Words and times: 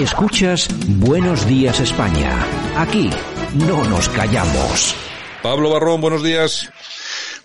Escuchas 0.00 0.66
Buenos 0.86 1.46
Días 1.46 1.78
España. 1.78 2.46
Aquí 2.74 3.10
no 3.52 3.84
nos 3.84 4.08
callamos. 4.08 4.94
Pablo 5.42 5.68
Barrón, 5.68 6.00
buenos 6.00 6.22
días. 6.22 6.70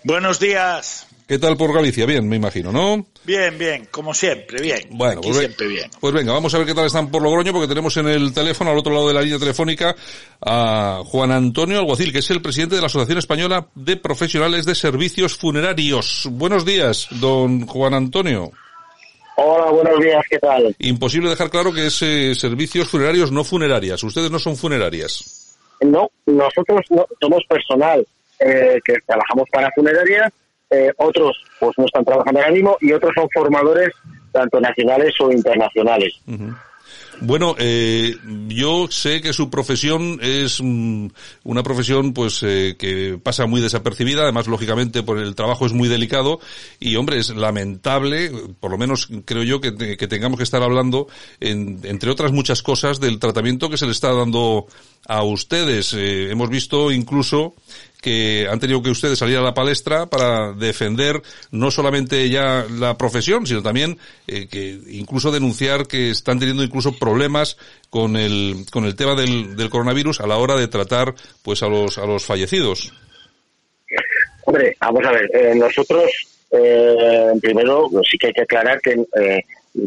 Buenos 0.04 0.40
días. 0.40 1.06
¿Qué 1.28 1.38
tal 1.38 1.58
por 1.58 1.74
Galicia? 1.74 2.06
Bien, 2.06 2.26
me 2.26 2.36
imagino, 2.36 2.72
¿no? 2.72 3.06
Bien, 3.24 3.58
bien, 3.58 3.88
como 3.90 4.14
siempre, 4.14 4.62
bien. 4.62 4.88
Bueno, 4.92 5.18
Aquí 5.18 5.28
pues, 5.28 5.38
siempre 5.38 5.66
bien. 5.66 5.90
pues 6.00 6.14
venga, 6.14 6.32
vamos 6.32 6.54
a 6.54 6.58
ver 6.58 6.66
qué 6.66 6.72
tal 6.72 6.86
están 6.86 7.10
por 7.10 7.20
Logroño, 7.20 7.52
porque 7.52 7.68
tenemos 7.68 7.94
en 7.98 8.08
el 8.08 8.32
teléfono, 8.32 8.70
al 8.70 8.78
otro 8.78 8.94
lado 8.94 9.08
de 9.08 9.14
la 9.14 9.20
línea 9.20 9.38
telefónica, 9.38 9.94
a 10.40 11.02
Juan 11.04 11.32
Antonio 11.32 11.78
Alguacil, 11.78 12.10
que 12.10 12.20
es 12.20 12.30
el 12.30 12.40
presidente 12.40 12.76
de 12.76 12.80
la 12.80 12.86
Asociación 12.86 13.18
Española 13.18 13.68
de 13.74 13.98
Profesionales 13.98 14.64
de 14.64 14.74
Servicios 14.74 15.36
Funerarios. 15.36 16.26
Buenos 16.30 16.64
días, 16.64 17.08
don 17.10 17.66
Juan 17.66 17.92
Antonio. 17.92 18.50
Hola, 19.38 19.70
buenos 19.70 20.00
días, 20.00 20.24
¿qué 20.30 20.38
tal? 20.38 20.74
Imposible 20.78 21.28
dejar 21.28 21.50
claro 21.50 21.70
que 21.72 21.86
es 21.88 22.00
eh, 22.00 22.34
servicios 22.34 22.88
funerarios, 22.88 23.30
no 23.30 23.44
funerarias. 23.44 24.02
Ustedes 24.02 24.30
no 24.30 24.38
son 24.38 24.56
funerarias. 24.56 25.58
No, 25.82 26.10
nosotros 26.24 26.80
no, 26.88 27.06
somos 27.20 27.42
personal 27.46 28.06
eh, 28.40 28.80
que 28.82 28.94
trabajamos 29.06 29.44
para 29.52 29.70
funerarias, 29.72 30.32
eh, 30.70 30.90
otros 30.96 31.36
pues 31.60 31.72
no 31.76 31.84
están 31.84 32.04
trabajando 32.04 32.40
ahora 32.40 32.52
mismo 32.52 32.78
y 32.80 32.92
otros 32.92 33.12
son 33.14 33.28
formadores 33.34 33.90
tanto 34.32 34.58
nacionales 34.58 35.14
o 35.20 35.30
internacionales. 35.30 36.14
Bueno, 37.22 37.56
eh, 37.58 38.14
yo 38.48 38.88
sé 38.90 39.22
que 39.22 39.32
su 39.32 39.48
profesión 39.48 40.18
es 40.22 40.60
mm, 40.62 41.06
una 41.44 41.62
profesión 41.62 42.12
pues 42.12 42.42
eh, 42.42 42.76
que 42.78 43.18
pasa 43.22 43.46
muy 43.46 43.62
desapercibida, 43.62 44.22
además 44.22 44.46
lógicamente 44.48 45.02
por 45.02 45.18
el 45.18 45.34
trabajo 45.34 45.64
es 45.64 45.72
muy 45.72 45.88
delicado 45.88 46.40
y 46.78 46.96
hombre 46.96 47.18
es 47.18 47.30
lamentable, 47.30 48.30
por 48.60 48.70
lo 48.70 48.76
menos 48.76 49.08
creo 49.24 49.42
yo 49.44 49.62
que, 49.62 49.96
que 49.96 50.06
tengamos 50.08 50.36
que 50.36 50.44
estar 50.44 50.62
hablando 50.62 51.08
en- 51.40 51.80
entre 51.84 52.10
otras 52.10 52.32
muchas 52.32 52.62
cosas 52.62 53.00
del 53.00 53.18
tratamiento 53.18 53.70
que 53.70 53.78
se 53.78 53.86
le 53.86 53.92
está 53.92 54.12
dando 54.12 54.66
a 55.08 55.22
ustedes. 55.22 55.94
Eh, 55.94 56.30
hemos 56.30 56.50
visto 56.50 56.92
incluso 56.92 57.54
que 58.00 58.46
han 58.50 58.60
tenido 58.60 58.82
que 58.82 58.90
ustedes 58.90 59.18
salir 59.18 59.36
a 59.36 59.42
la 59.42 59.54
palestra 59.54 60.06
para 60.06 60.52
defender 60.52 61.22
no 61.50 61.70
solamente 61.70 62.28
ya 62.28 62.64
la 62.70 62.96
profesión, 62.96 63.46
sino 63.46 63.62
también 63.62 63.98
eh, 64.26 64.46
que 64.48 64.78
incluso 64.88 65.32
denunciar 65.32 65.86
que 65.86 66.10
están 66.10 66.38
teniendo 66.38 66.62
incluso 66.62 66.98
problemas 66.98 67.56
con 67.90 68.16
el 68.16 68.64
con 68.70 68.84
el 68.84 68.94
tema 68.94 69.14
del, 69.14 69.56
del 69.56 69.70
coronavirus 69.70 70.20
a 70.20 70.26
la 70.26 70.36
hora 70.36 70.56
de 70.56 70.68
tratar 70.68 71.14
pues 71.42 71.62
a 71.62 71.68
los 71.68 71.98
a 71.98 72.06
los 72.06 72.24
fallecidos. 72.24 72.92
Hombre, 74.44 74.76
vamos 74.80 75.04
a 75.04 75.10
ver, 75.10 75.28
eh, 75.34 75.54
nosotros 75.56 76.04
eh, 76.52 77.32
primero 77.40 77.88
pues, 77.90 78.06
sí 78.10 78.16
que 78.16 78.28
hay 78.28 78.32
que 78.32 78.42
aclarar 78.42 78.80
que 78.80 78.92
eh, 78.92 79.42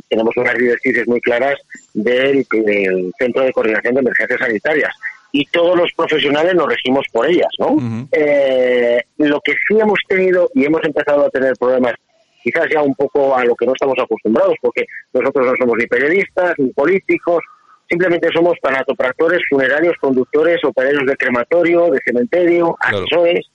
tenemos 0.10 0.36
unas 0.36 0.58
directrices 0.58 1.08
muy 1.08 1.22
claras 1.22 1.58
del, 1.94 2.46
del 2.52 3.12
Centro 3.18 3.44
de 3.44 3.54
Coordinación 3.54 3.96
de 3.96 4.02
Emergencias 4.02 4.40
Sanitarias 4.40 4.94
y 5.32 5.46
todos 5.46 5.78
los 5.78 5.92
profesionales 5.94 6.56
nos 6.56 6.68
regimos 6.68 7.06
por 7.12 7.28
ellas, 7.28 7.50
¿no? 7.60 8.08
Eh, 8.12 9.02
lo 9.18 9.40
que 9.42 9.54
sí 9.68 9.80
hemos 9.80 10.00
tenido 10.08 10.50
y 10.56 10.66
hemos 10.66 10.84
empezado 10.84 11.26
a 11.26 11.30
tener 11.30 11.54
problemas 11.60 11.94
quizás 12.42 12.68
ya 12.74 12.82
un 12.82 12.96
poco 12.96 13.36
a 13.36 13.44
lo 13.44 13.56
que 13.56 13.66
no 13.66 13.74
estamos 13.74 13.98
acostumbrados, 14.00 14.56
porque 14.62 14.86
nosotros 15.14 15.46
no 15.46 15.54
somos 15.60 15.78
ni 15.78 15.86
periodistas, 15.88 16.54
ni 16.58 16.70
políticos, 16.70 17.44
simplemente 17.90 18.30
somos 18.34 18.58
tanatopractores, 18.62 19.42
funerarios, 19.50 19.96
conductores, 20.00 20.64
operarios 20.64 21.06
de 21.06 21.18
crematorio, 21.18 21.90
de 21.92 22.00
cementerio, 22.06 22.76
Claro. 22.80 22.98
asesores, 23.00 23.46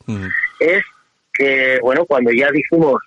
es 0.60 0.82
que, 1.32 1.78
bueno, 1.80 2.04
cuando 2.04 2.30
ya 2.30 2.50
dijimos 2.50 3.00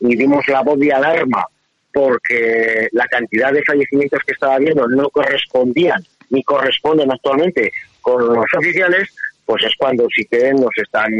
y 0.00 0.16
dimos 0.16 0.46
la 0.48 0.62
voz 0.62 0.78
de 0.78 0.92
alarma 0.92 1.44
porque 1.92 2.88
la 2.92 3.06
cantidad 3.06 3.52
de 3.52 3.62
fallecimientos 3.64 4.20
que 4.26 4.32
estaba 4.32 4.54
habiendo 4.54 4.86
no 4.88 5.08
correspondían 5.10 6.02
ni 6.30 6.42
corresponden 6.42 7.10
actualmente 7.10 7.72
con 8.00 8.26
los 8.26 8.44
oficiales, 8.56 9.14
pues 9.44 9.64
es 9.64 9.72
cuando 9.78 10.06
sí 10.14 10.24
que 10.26 10.52
nos 10.52 10.76
están, 10.76 11.10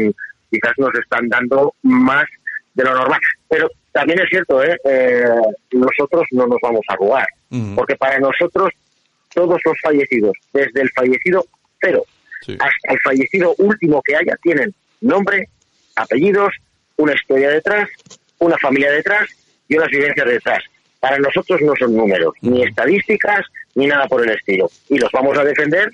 quizás 0.49 0.73
nos 0.77 0.93
están 0.95 1.27
dando 1.29 1.73
más 1.83 2.25
de 2.73 2.83
lo 2.83 2.93
normal. 2.93 3.19
Pero 3.47 3.69
también 3.91 4.19
es 4.19 4.29
cierto, 4.29 4.63
¿eh? 4.63 4.77
Eh, 4.85 5.23
nosotros 5.71 6.23
no 6.31 6.47
nos 6.47 6.57
vamos 6.61 6.81
a 6.89 6.95
Ujú. 7.51 7.75
porque 7.75 7.95
para 7.95 8.19
nosotros 8.19 8.69
todos 9.33 9.59
los 9.63 9.79
fallecidos, 9.81 10.33
desde 10.53 10.81
el 10.81 10.89
fallecido 10.91 11.45
cero 11.81 12.03
Sí. 12.41 12.53
hasta 12.53 12.93
el 12.93 12.99
fallecido 13.01 13.53
último 13.57 14.01
que 14.01 14.15
haya, 14.15 14.35
tienen 14.41 14.73
nombre, 15.01 15.49
apellidos, 15.95 16.53
una 16.95 17.13
historia 17.13 17.49
detrás, 17.49 17.89
una 18.39 18.57
familia 18.57 18.91
detrás 18.91 19.27
y 19.67 19.75
unas 19.75 19.89
vivencias 19.89 20.25
detrás. 20.27 20.63
Para 20.99 21.17
nosotros 21.19 21.61
no 21.61 21.73
son 21.77 21.95
números, 21.95 22.33
ni 22.41 22.63
estadísticas, 22.63 23.45
ni 23.79 23.87
nada 23.87 24.07
por 24.07 24.21
el 24.23 24.35
estilo. 24.35 24.69
Y 24.89 24.97
los 24.97 25.11
vamos 25.11 25.37
a 25.37 25.43
defender 25.43 25.89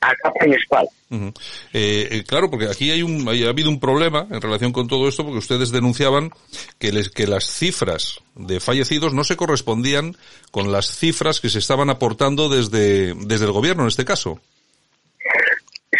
a 0.00 0.14
capa 0.16 0.46
y 0.46 0.52
espada. 0.52 0.88
Ujú. 1.10 1.32
Eh, 1.72 2.08
eh, 2.10 2.24
claro, 2.26 2.50
porque 2.50 2.66
aquí 2.66 2.90
hay 2.90 3.02
un, 3.02 3.28
ha 3.28 3.48
habido 3.48 3.68
un 3.68 3.80
problema 3.80 4.26
en 4.30 4.40
relación 4.40 4.72
con 4.72 4.88
todo 4.88 5.08
esto, 5.08 5.24
porque 5.24 5.38
ustedes 5.38 5.70
denunciaban 5.70 6.30
que, 6.78 6.92
les, 6.92 7.10
que 7.10 7.26
las 7.26 7.44
cifras 7.44 8.20
de 8.34 8.60
fallecidos 8.60 9.12
no 9.12 9.24
se 9.24 9.36
correspondían 9.36 10.16
con 10.50 10.72
las 10.72 10.86
cifras 10.96 11.40
que 11.40 11.50
se 11.50 11.58
estaban 11.58 11.90
aportando 11.90 12.48
desde, 12.48 13.14
desde 13.14 13.44
el 13.44 13.52
gobierno 13.52 13.82
en 13.82 13.88
este 13.88 14.04
caso. 14.04 14.40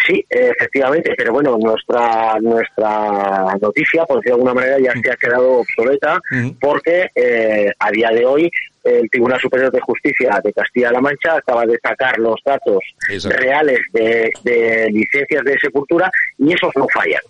Sí, 0.07 0.25
efectivamente, 0.29 1.13
pero 1.15 1.33
bueno, 1.33 1.57
nuestra 1.59 2.39
nuestra 2.39 3.55
noticia, 3.61 4.03
por 4.05 4.17
decirlo 4.17 4.37
de 4.37 4.41
alguna 4.41 4.53
manera, 4.53 4.77
ya 4.79 4.93
se 4.99 5.11
ha 5.11 5.15
quedado 5.15 5.59
obsoleta 5.59 6.19
porque 6.59 7.07
eh, 7.13 7.69
a 7.77 7.91
día 7.91 8.09
de 8.09 8.25
hoy 8.25 8.51
el 8.83 9.09
Tribunal 9.09 9.39
Superior 9.39 9.71
de 9.71 9.79
Justicia 9.81 10.39
de 10.43 10.53
Castilla-La 10.53 11.01
Mancha 11.01 11.35
acaba 11.35 11.65
de 11.65 11.77
sacar 11.81 12.17
los 12.17 12.39
datos 12.43 12.79
Exacto. 13.09 13.37
reales 13.37 13.79
de, 13.93 14.31
de 14.43 14.89
licencias 14.91 15.43
de 15.43 15.59
sepultura 15.59 16.11
y 16.37 16.53
esos 16.53 16.71
no 16.75 16.87
fallan. 16.93 17.21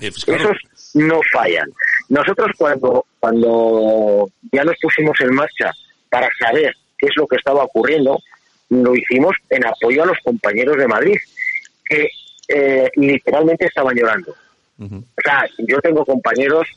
Eh, 0.00 0.10
pues 0.10 0.24
claro, 0.24 0.42
Esos 0.42 0.94
no 0.94 1.20
fallan. 1.32 1.70
Nosotros 2.08 2.50
cuando, 2.56 3.06
cuando 3.18 4.30
ya 4.52 4.64
nos 4.64 4.76
pusimos 4.80 5.20
en 5.20 5.34
marcha 5.34 5.72
para 6.10 6.28
saber 6.38 6.74
qué 6.98 7.06
es 7.06 7.16
lo 7.16 7.26
que 7.26 7.36
estaba 7.36 7.64
ocurriendo, 7.64 8.20
lo 8.68 8.94
hicimos 8.94 9.34
en 9.50 9.66
apoyo 9.66 10.02
a 10.02 10.06
los 10.06 10.18
compañeros 10.24 10.76
de 10.76 10.86
Madrid, 10.86 11.16
que 11.84 12.08
eh, 12.48 12.90
literalmente 12.96 13.66
estaban 13.66 13.96
llorando. 13.96 14.34
O 14.78 15.20
sea, 15.24 15.46
yo 15.58 15.80
tengo 15.80 16.04
compañeros 16.04 16.68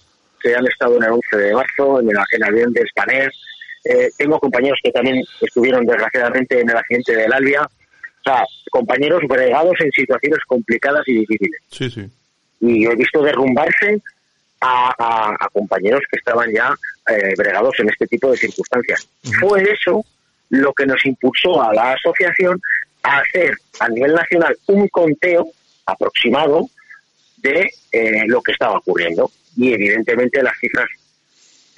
que 0.42 0.56
han 0.56 0.66
estado 0.68 0.96
en 0.98 1.04
el 1.04 1.12
11 1.12 1.38
de 1.38 1.54
marzo, 1.54 2.00
en 2.00 2.10
el, 2.10 2.16
en 2.16 2.44
el 2.44 2.44
avión 2.44 2.74
de 2.74 2.88
Spanair, 2.88 3.32
eh, 3.86 4.10
tengo 4.18 4.40
compañeros 4.40 4.80
que 4.84 4.92
también 4.92 5.24
estuvieron 5.42 5.86
desgraciadamente 5.86 6.60
en 6.60 6.70
el 6.70 6.78
accidente 6.78 7.16
del 7.16 7.32
Albia, 7.34 7.64
o 7.64 8.24
sea, 8.24 8.44
compañeros 8.72 9.22
bregados 9.28 9.76
en 9.80 9.92
situaciones 9.92 10.40
complicadas 10.48 11.08
y 11.08 11.20
difíciles 11.20 11.62
Sí, 11.72 11.90
sí. 11.90 12.10
y 12.60 12.84
yo 12.84 12.92
he 12.92 12.96
visto 12.96 13.22
derrumbarse 13.24 14.02
a, 14.62 14.94
a- 15.00 15.36
a 15.40 15.50
compañeros 15.50 16.02
que 16.12 16.18
estaban 16.18 16.52
ya 16.52 16.76
eh, 17.10 17.34
bregados 17.38 17.80
en 17.80 17.90
este 17.90 18.06
tipo 18.08 18.30
de 18.32 18.38
circunstancias. 18.38 19.08
Fue 19.40 19.64
eso 19.64 20.06
lo 20.50 20.74
que 20.74 20.86
nos 20.86 21.04
impulsó 21.06 21.62
a 21.64 21.74
la 21.74 21.94
asociación 21.94 22.60
a 23.04 23.20
hacer 23.20 23.54
a 23.80 23.88
nivel 23.88 24.14
nacional 24.14 24.58
un 24.68 24.88
conteo 24.90 25.48
aproximado 25.86 26.70
de 27.38 27.70
eh, 27.94 28.24
lo 28.28 28.42
que 28.42 28.52
estaba 28.52 28.78
ocurriendo. 28.78 29.32
Y 29.56 29.74
evidentemente 29.74 30.44
las 30.44 30.58
cifras 30.60 30.88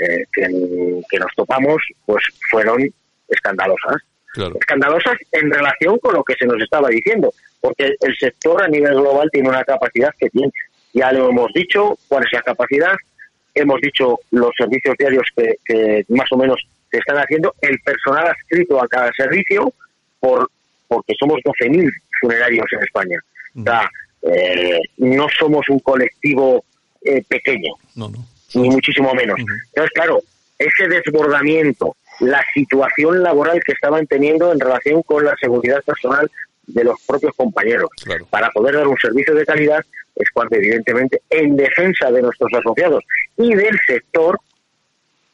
eh, 0.02 0.26
que, 0.34 1.02
que 1.10 1.20
nos 1.20 1.32
topamos 1.36 1.78
pues 2.06 2.24
fueron 2.50 2.90
escandalosas 3.28 4.02
Claro. 4.34 4.56
escandalosas 4.60 5.18
en 5.34 5.52
relación 5.52 5.98
con 6.00 6.14
lo 6.14 6.24
que 6.24 6.36
se 6.36 6.46
nos 6.46 6.62
estaba 6.62 6.88
diciendo, 6.88 7.34
porque 7.60 7.94
el 8.00 8.18
sector 8.18 8.64
a 8.64 8.68
nivel 8.70 8.94
global 8.94 9.30
tiene 9.30 9.50
una 9.50 9.64
capacidad 9.66 10.14
que 10.18 10.30
tiene. 10.30 10.54
Ya 10.94 11.12
lo 11.12 11.30
hemos 11.30 11.52
dicho, 11.54 11.98
cuál 12.08 12.24
es 12.24 12.32
la 12.32 12.42
capacidad, 12.42 12.94
hemos 13.54 13.82
dicho 13.82 14.20
los 14.32 14.52
servicios 14.58 14.96
diarios 14.98 15.28
que, 15.36 15.56
que 15.66 16.06
más 16.08 16.32
o 16.32 16.38
menos 16.38 16.62
se 16.90 17.00
están 17.00 17.18
haciendo, 17.18 17.54
el 17.62 17.78
personal 17.80 18.28
adscrito 18.28 18.82
a 18.82 18.88
cada 18.88 19.12
servicio, 19.14 19.74
por 20.22 20.50
porque 20.88 21.14
somos 21.20 21.40
12.000 21.46 21.90
funerarios 22.20 22.66
en 22.72 22.84
España. 22.84 23.20
O 23.58 23.64
sea, 23.64 23.90
eh, 24.24 24.80
no 24.98 25.28
somos 25.38 25.68
un 25.70 25.80
colectivo 25.80 26.64
eh, 27.02 27.24
pequeño 27.28 27.74
No, 27.96 28.10
no. 28.10 28.26
Ni 28.56 28.70
muchísimo 28.70 29.14
menos. 29.14 29.38
Entonces, 29.40 29.92
claro, 29.94 30.22
ese 30.60 30.88
desbordamiento, 30.88 31.96
la 32.20 32.44
situación 32.54 33.24
laboral 33.24 33.62
que 33.66 33.72
estaban 33.74 34.06
teniendo 34.08 34.52
en 34.52 34.60
relación 34.60 35.02
con 35.04 35.26
la 35.26 35.36
seguridad 35.42 35.82
personal 35.84 36.30
de 36.68 36.84
los 36.84 37.02
propios 37.08 37.34
compañeros, 37.36 37.90
Claro. 38.04 38.26
para 38.30 38.50
poder 38.52 38.76
dar 38.76 38.88
un 38.88 38.98
servicio 38.98 39.34
de 39.34 39.46
calidad, 39.46 39.84
es 40.16 40.30
cuando 40.32 40.56
evidentemente, 40.58 41.22
en 41.30 41.56
defensa 41.56 42.12
de 42.12 42.22
nuestros 42.22 42.54
asociados 42.54 43.04
y 43.38 43.56
del 43.56 43.78
sector, 43.88 44.38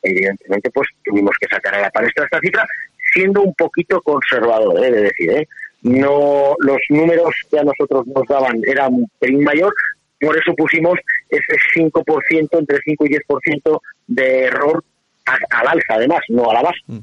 evidentemente, 0.02 0.70
pues 0.72 0.88
tuvimos 1.04 1.36
que 1.40 1.48
sacar 1.48 1.76
a 1.76 1.82
la 1.82 1.90
palestra 1.90 2.26
esta 2.26 2.40
cifra, 2.40 2.66
siendo 3.14 3.42
un 3.42 3.54
poquito 3.56 4.02
conservador, 4.02 4.84
he 4.84 4.92
de 4.92 5.02
decir, 5.04 5.32
¿eh? 5.32 5.48
No, 5.82 6.56
los 6.60 6.78
números 6.90 7.30
que 7.52 7.60
a 7.60 7.64
nosotros 7.64 8.08
nos 8.08 8.26
daban 8.28 8.60
eran 8.66 8.94
un 8.94 9.12
pelín 9.20 9.44
mayor, 9.44 9.74
por 10.20 10.38
eso 10.38 10.54
pusimos 10.56 10.98
ese 11.30 11.56
5%, 11.76 12.60
entre 12.60 12.80
5 12.84 13.06
y 13.06 13.10
10% 13.10 13.82
de 14.08 14.44
error 14.46 14.84
al 15.28 15.68
alza 15.68 15.96
además, 15.96 16.22
no 16.30 16.50
a 16.50 16.54
la 16.54 16.62
baja. 16.62 16.80
Mm. 16.88 17.00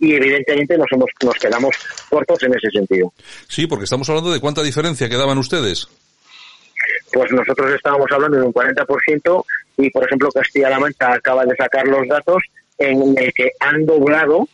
Y 0.00 0.14
evidentemente 0.14 0.78
nos, 0.78 0.86
hemos, 0.92 1.10
nos 1.24 1.34
quedamos 1.34 1.74
cortos 2.08 2.42
en 2.44 2.54
ese 2.54 2.70
sentido. 2.70 3.12
Sí, 3.48 3.66
porque 3.66 3.84
estamos 3.84 4.08
hablando 4.08 4.32
de 4.32 4.40
cuánta 4.40 4.62
diferencia 4.62 5.08
quedaban 5.08 5.38
ustedes. 5.38 5.88
Pues 7.12 7.32
nosotros 7.32 7.74
estábamos 7.74 8.06
hablando 8.10 8.38
de 8.38 8.44
un 8.44 8.52
40% 8.52 9.44
y, 9.78 9.90
por 9.90 10.04
ejemplo, 10.04 10.30
Castilla-La 10.30 10.78
Mancha 10.78 11.14
acaba 11.14 11.44
de 11.44 11.56
sacar 11.56 11.86
los 11.86 12.06
datos 12.06 12.42
en 12.78 13.16
el 13.18 13.32
que 13.32 13.50
han 13.60 13.84
doblado 13.86 14.48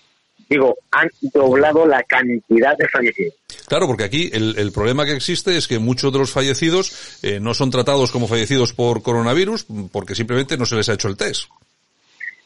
digo, 0.51 0.77
han 0.91 1.09
doblado 1.33 1.87
la 1.87 2.03
cantidad 2.03 2.77
de 2.77 2.89
fallecidos. 2.89 3.35
Claro, 3.69 3.87
porque 3.87 4.03
aquí 4.03 4.31
el, 4.33 4.73
problema 4.73 5.07
que 5.07 5.15
existe 5.15 5.57
es 5.57 5.69
que 5.69 5.79
muchos 5.79 6.13
de 6.13 6.19
los 6.19 6.33
fallecidos 6.33 7.21
eh, 7.23 7.39
no 7.39 7.55
son 7.55 7.71
tratados 7.71 8.11
como 8.11 8.27
fallecidos 8.27 8.73
por 8.73 9.01
coronavirus 9.03 9.67
porque 9.93 10.17
simplemente 10.17 10.59
no 10.59 10.67
se 10.67 10.75
les 10.75 10.89
ha 10.89 10.95
hecho 10.95 11.09
el 11.09 11.17
test. 11.17 11.45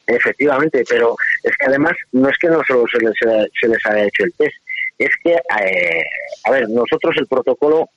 Efectivamente, 0.06 0.84
pero 0.86 1.16
es 1.42 1.56
que 1.56 1.66
además 1.66 1.94
no 2.12 2.28
es 2.28 2.36
que 2.38 2.48
no 2.48 2.60
solo 2.68 2.84
se 2.92 2.98
les, 2.98 3.14
se 3.58 3.68
les 3.68 3.86
haya 3.86 4.04
hecho 4.04 4.24
el 4.24 4.34
test, 4.34 4.56
es 4.98 5.10
que, 5.22 5.32
eh, 5.32 6.04
a 6.44 6.50
ver, 6.50 6.68
nosotros 6.68 7.14
el 7.16 7.26
protocolo, 7.26 7.88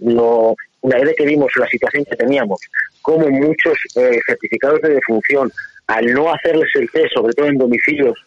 lo, 0.00 0.54
una 0.82 0.98
vez 0.98 1.16
que 1.16 1.24
vimos 1.24 1.50
la 1.56 1.66
situación 1.66 2.04
que 2.04 2.16
teníamos, 2.16 2.60
como 3.00 3.30
muchos 3.30 3.78
eh, 3.94 4.20
certificados 4.26 4.82
de 4.82 4.96
defunción, 4.96 5.50
al 5.86 6.12
no 6.12 6.30
hacerles 6.30 6.68
el 6.74 6.90
test, 6.90 7.14
sobre 7.14 7.32
todo 7.32 7.46
en 7.46 7.56
domicilios 7.56 8.18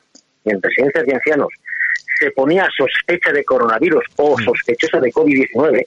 y 0.45 0.51
en 0.51 0.61
residencias 0.61 1.05
de 1.05 1.15
ancianos, 1.15 1.49
se 2.19 2.31
ponía 2.31 2.67
sospecha 2.75 3.31
de 3.31 3.43
coronavirus 3.43 4.03
o 4.17 4.37
sospechosa 4.39 4.99
de 4.99 5.11
COVID-19, 5.11 5.85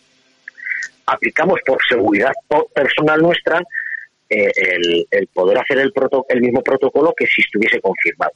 aplicamos 1.06 1.60
por 1.66 1.78
seguridad 1.88 2.32
personal 2.74 3.20
nuestra 3.20 3.60
eh, 4.30 4.50
el, 5.10 5.26
poder 5.28 5.58
hacer 5.58 5.78
el, 5.78 5.92
el 6.28 6.40
mismo 6.40 6.62
protocolo 6.62 7.12
que 7.14 7.26
si 7.26 7.42
estuviese 7.42 7.80
confirmado. 7.80 8.32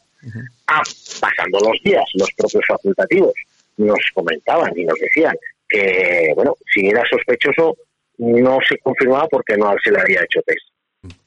Ah, 0.66 0.82
pasando 1.20 1.58
los 1.60 1.80
días, 1.82 2.04
los 2.14 2.30
propios 2.36 2.64
facultativos 2.66 3.32
nos 3.78 3.98
comentaban 4.12 4.72
y 4.76 4.84
nos 4.84 4.98
decían 4.98 5.36
que, 5.68 6.32
bueno, 6.34 6.54
si 6.72 6.88
era 6.88 7.02
sospechoso, 7.08 7.76
no 8.18 8.58
se 8.68 8.78
confirmaba 8.78 9.26
porque 9.28 9.56
no 9.56 9.74
se 9.82 9.90
le 9.90 10.00
había 10.00 10.22
hecho 10.22 10.42
test. 10.42 10.66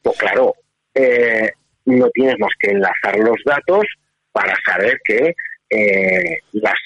Pues 0.02 0.18
claro, 0.18 0.54
eh, 0.94 1.50
no 1.86 2.10
tienes 2.10 2.38
más 2.40 2.52
que 2.60 2.72
enlazar 2.72 3.18
los 3.20 3.38
datos 3.46 3.86
para 4.32 4.56
saber 4.66 5.00
que 5.04 5.36
eh, 5.70 6.38
las 6.54 6.78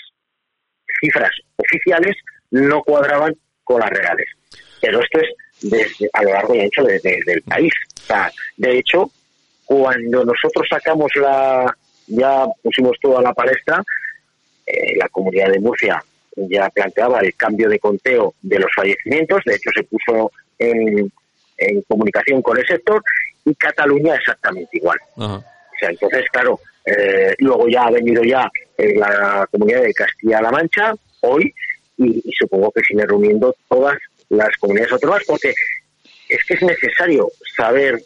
cifras 1.00 1.32
oficiales 1.58 2.16
no 2.52 2.82
cuadraban 2.84 3.36
con 3.64 3.80
las 3.80 3.90
reales. 3.90 4.28
Pero 4.82 5.02
esto 5.02 5.20
es 5.20 5.30
desde, 5.62 6.10
a 6.14 6.24
lo 6.24 6.30
largo 6.32 6.56
y 6.56 6.62
ancho 6.62 6.84
del 6.84 7.42
país. 7.44 7.74
de 8.58 8.78
hecho, 8.78 9.10
cuando 9.66 10.26
nosotros 10.26 10.68
sacamos 10.70 11.12
la, 11.16 11.74
ya 12.08 12.46
pusimos 12.62 12.98
todo 13.02 13.20
a 13.20 13.22
la 13.22 13.34
palestra, 13.34 13.82
eh, 14.66 14.96
la 14.98 15.08
comunidad 15.10 15.52
de 15.52 15.60
Murcia 15.60 16.04
ya 16.36 16.70
planteaba 16.70 17.20
el 17.20 17.36
cambio 17.36 17.70
de 17.70 17.80
conteo 17.80 18.34
de 18.42 18.60
los 18.60 18.70
fallecimientos, 18.76 19.42
de 19.46 19.56
hecho 19.56 19.70
se 19.74 19.84
puso 19.84 20.32
en, 20.58 21.12
comunicación 21.88 22.42
con 22.42 22.58
el 22.58 22.66
sector, 22.66 23.02
y 23.46 23.56
Cataluña 23.56 24.16
exactamente 24.16 24.78
igual. 24.78 24.98
O 25.16 25.44
sea, 25.80 25.90
entonces, 25.90 26.26
claro, 26.32 26.60
eh, 26.86 27.34
luego 27.40 27.68
ya 27.68 27.84
ha 27.84 27.92
venido 27.92 28.24
ya 28.24 28.50
en 28.78 29.00
la 29.00 29.48
comunidad 29.52 29.82
de 29.82 29.94
Castilla-La 29.94 30.52
Mancha, 30.52 30.94
hoy, 31.22 31.54
y, 31.98 32.22
supongo 32.38 32.72
que 32.72 32.82
sigue 32.84 33.06
reuniendo 33.06 33.56
todas 33.70 33.98
las 34.30 34.56
comunidades 34.58 34.94
autónomas, 34.94 35.24
porque 35.26 35.54
es 36.30 36.44
que 36.48 36.54
es 36.56 36.62
necesario 36.62 37.30
saber 37.56 38.02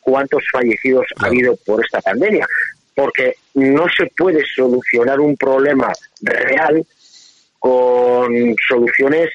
cuántos 0.00 0.44
fallecidos 0.52 1.06
ha 1.20 1.26
habido 1.26 1.56
por 1.64 1.84
esta 1.84 2.00
pandemia, 2.00 2.46
porque 2.94 3.34
no 3.54 3.86
se 3.88 4.06
puede 4.16 4.44
solucionar 4.44 5.18
un 5.20 5.36
problema 5.36 5.92
real 6.20 6.84
con 7.58 8.54
soluciones 8.68 9.30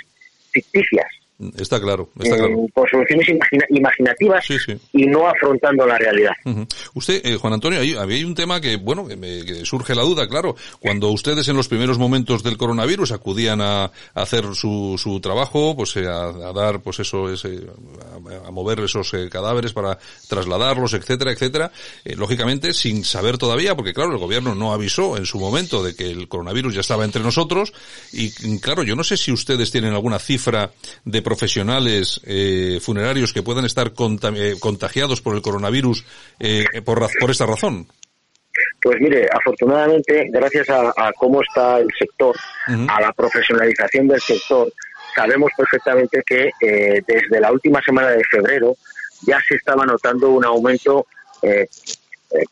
ficticias. 0.52 1.08
Está 1.58 1.80
claro, 1.80 2.10
está 2.20 2.36
claro. 2.36 2.68
Con 2.74 2.86
soluciones 2.90 3.30
imaginativas 3.70 4.46
y 4.92 5.06
no 5.06 5.26
afrontando 5.26 5.86
la 5.86 5.98
realidad. 5.98 6.34
Usted, 6.94 7.26
eh, 7.26 7.38
Juan 7.38 7.54
Antonio, 7.54 7.80
hay, 7.80 7.94
hay 7.94 8.26
un 8.26 8.36
tema 8.36 8.60
que, 8.60 8.76
bueno, 8.76 9.08
que, 9.08 9.16
me, 9.16 9.64
surge 9.64 9.96
la 9.96 10.02
duda, 10.02 10.28
claro. 10.28 10.58
Cuando 10.82 11.10
ustedes 11.12 11.48
en 11.48 11.56
los 11.56 11.70
primeros 11.70 11.98
momentos 11.98 12.44
del 12.44 12.58
coronavirus 12.58 13.14
acudían 13.14 13.62
a, 13.62 13.90
hacer 14.16 14.54
su, 14.54 15.00
su 15.02 15.22
trabajo, 15.22 15.78
pues 15.78 15.96
eh, 15.96 16.08
a, 16.08 16.52
dar, 16.52 16.82
pues 16.82 17.00
eso, 17.00 17.32
ese, 17.32 17.60
a, 18.46 18.52
mover 18.52 18.82
esos 18.82 19.14
eh, 19.14 19.30
cadáveres 19.32 19.72
para 19.72 19.98
trasladarlos, 20.28 20.94
etcétera, 20.94 21.32
etcétera, 21.32 21.72
lógicamente 22.18 22.74
sin 22.74 23.06
saber 23.06 23.38
todavía, 23.38 23.76
porque 23.76 23.94
claro, 23.94 24.12
el 24.12 24.18
gobierno 24.18 24.56
no 24.56 24.74
avisó 24.74 25.16
en 25.16 25.26
su 25.26 25.40
momento 25.40 25.84
de 25.84 25.96
que 25.96 26.12
el 26.12 26.28
coronavirus 26.28 26.74
ya 26.74 26.82
estaba 26.82 27.06
entre 27.06 27.24
nosotros 27.24 27.72
y 28.12 28.60
claro, 28.60 28.84
yo 28.84 28.98
no 28.98 29.06
sé 29.06 29.16
si 29.16 29.32
ustedes 29.32 29.72
tienen 29.72 29.94
alguna 29.94 30.20
cifra 30.20 30.72
de 31.06 31.29
profesionales 31.30 32.20
eh, 32.26 32.80
funerarios 32.82 33.32
que 33.32 33.44
puedan 33.44 33.66
estar 33.66 33.92
eh, 33.92 34.56
contagiados 34.60 35.22
por 35.22 35.36
el 35.36 35.44
coronavirus 35.44 36.04
eh, 36.40 36.66
por, 36.84 37.08
por 37.20 37.30
esta 37.30 37.46
razón? 37.46 37.86
Pues 38.82 38.98
mire, 39.00 39.28
afortunadamente, 39.32 40.28
gracias 40.32 40.68
a, 40.72 41.12
cómo 41.18 41.42
está 41.44 41.78
el 41.78 41.88
sector, 41.98 42.36
a 42.68 43.00
la 43.00 43.14
profesionalización 43.14 44.08
del 44.08 44.20
sector, 44.20 44.74
sabemos 45.16 45.52
perfectamente 45.56 46.24
que 46.26 46.50
desde 47.08 47.40
la 47.40 47.52
última 47.52 47.80
semana 47.82 48.10
de 48.10 48.24
febrero 48.24 48.76
ya 49.28 49.40
se 49.48 49.56
estaba 49.56 49.86
notando 49.86 50.30
un 50.30 50.44
aumento, 50.44 51.06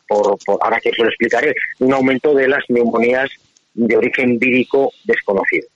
por, 0.06 0.38
ahora 0.60 0.80
que 0.80 0.90
os 0.90 0.98
lo 0.98 1.08
explicaré, 1.08 1.54
un 1.80 1.92
aumento 1.92 2.32
de 2.32 2.48
las 2.48 2.64
neumonías 2.68 3.30
de 3.74 3.96
origen 3.96 4.38
vírico 4.38 4.92
desconocido. 5.04 5.68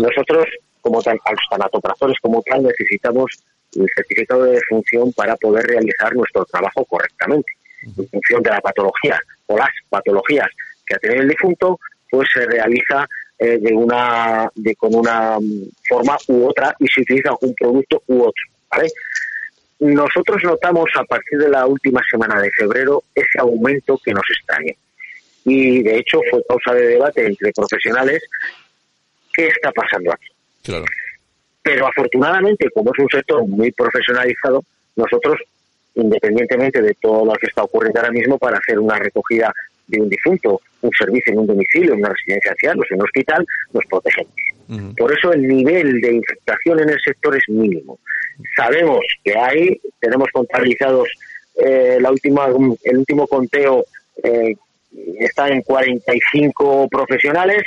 Nosotros 0.00 0.46
como 0.82 1.00
tal, 1.02 1.18
a 1.24 1.30
los 1.30 1.40
tanatopractores 1.48 2.18
como 2.20 2.42
tal, 2.42 2.62
necesitamos 2.64 3.42
el 3.74 3.86
certificado 3.94 4.44
de 4.44 4.52
defunción 4.52 5.12
para 5.14 5.36
poder 5.36 5.64
realizar 5.64 6.14
nuestro 6.14 6.44
trabajo 6.44 6.84
correctamente. 6.84 7.50
En 7.82 8.08
función 8.08 8.42
de 8.42 8.50
la 8.50 8.60
patología 8.60 9.18
o 9.46 9.56
las 9.56 9.70
patologías 9.88 10.48
que 10.86 10.94
ha 10.94 10.98
tenido 10.98 11.22
el 11.22 11.28
difunto, 11.28 11.80
pues 12.10 12.28
se 12.32 12.44
realiza 12.44 13.08
eh, 13.38 13.58
de 13.58 13.74
una 13.74 14.48
de 14.54 14.76
con 14.76 14.94
una 14.94 15.38
mm, 15.40 15.70
forma 15.88 16.16
u 16.28 16.46
otra 16.46 16.76
y 16.78 16.86
se 16.86 17.00
utiliza 17.00 17.32
un 17.40 17.54
producto 17.54 18.02
u 18.06 18.20
otro. 18.22 18.44
¿vale? 18.70 18.88
Nosotros 19.80 20.44
notamos 20.44 20.88
a 20.94 21.02
partir 21.04 21.38
de 21.40 21.48
la 21.48 21.66
última 21.66 22.00
semana 22.08 22.40
de 22.40 22.50
febrero 22.52 23.02
ese 23.14 23.40
aumento 23.40 23.98
que 24.04 24.12
nos 24.12 24.22
extraña. 24.30 24.74
Y 25.44 25.82
de 25.82 25.98
hecho 25.98 26.20
fue 26.30 26.40
causa 26.48 26.72
de 26.72 26.86
debate 26.86 27.26
entre 27.26 27.52
profesionales 27.52 28.22
qué 29.32 29.48
está 29.48 29.72
pasando 29.72 30.12
aquí. 30.12 30.28
Claro. 30.62 30.84
Pero 31.62 31.86
afortunadamente, 31.86 32.68
como 32.74 32.92
es 32.92 32.98
un 32.98 33.08
sector 33.08 33.46
muy 33.46 33.70
profesionalizado, 33.72 34.64
nosotros, 34.96 35.38
independientemente 35.94 36.82
de 36.82 36.94
todo 37.00 37.24
lo 37.24 37.32
que 37.34 37.46
está 37.46 37.62
ocurriendo 37.62 38.00
ahora 38.00 38.12
mismo, 38.12 38.38
para 38.38 38.58
hacer 38.58 38.78
una 38.78 38.98
recogida 38.98 39.52
de 39.86 40.00
un 40.00 40.08
difunto, 40.08 40.60
un 40.80 40.90
servicio 40.98 41.32
en 41.32 41.40
un 41.40 41.46
domicilio, 41.46 41.92
en 41.92 42.00
una 42.00 42.10
residencia 42.10 42.50
de 42.50 42.54
ancianos, 42.54 42.86
en 42.90 42.96
un 42.96 43.04
hospital, 43.04 43.46
nos 43.72 43.84
protegemos. 43.86 44.32
Por 44.96 45.12
eso 45.12 45.32
el 45.32 45.46
nivel 45.46 46.00
de 46.00 46.14
infectación 46.14 46.80
en 46.80 46.90
el 46.90 47.00
sector 47.04 47.36
es 47.36 47.46
mínimo. 47.48 47.98
Sabemos 48.56 49.00
que 49.22 49.36
hay, 49.36 49.80
tenemos 50.00 50.28
contabilizados 50.32 51.08
eh, 51.56 51.98
la 52.00 52.10
última, 52.10 52.46
el 52.46 52.98
último 52.98 53.26
conteo 53.26 53.84
eh, 54.22 54.56
está 55.18 55.48
en 55.48 55.62
45 55.62 56.88
profesionales, 56.88 57.62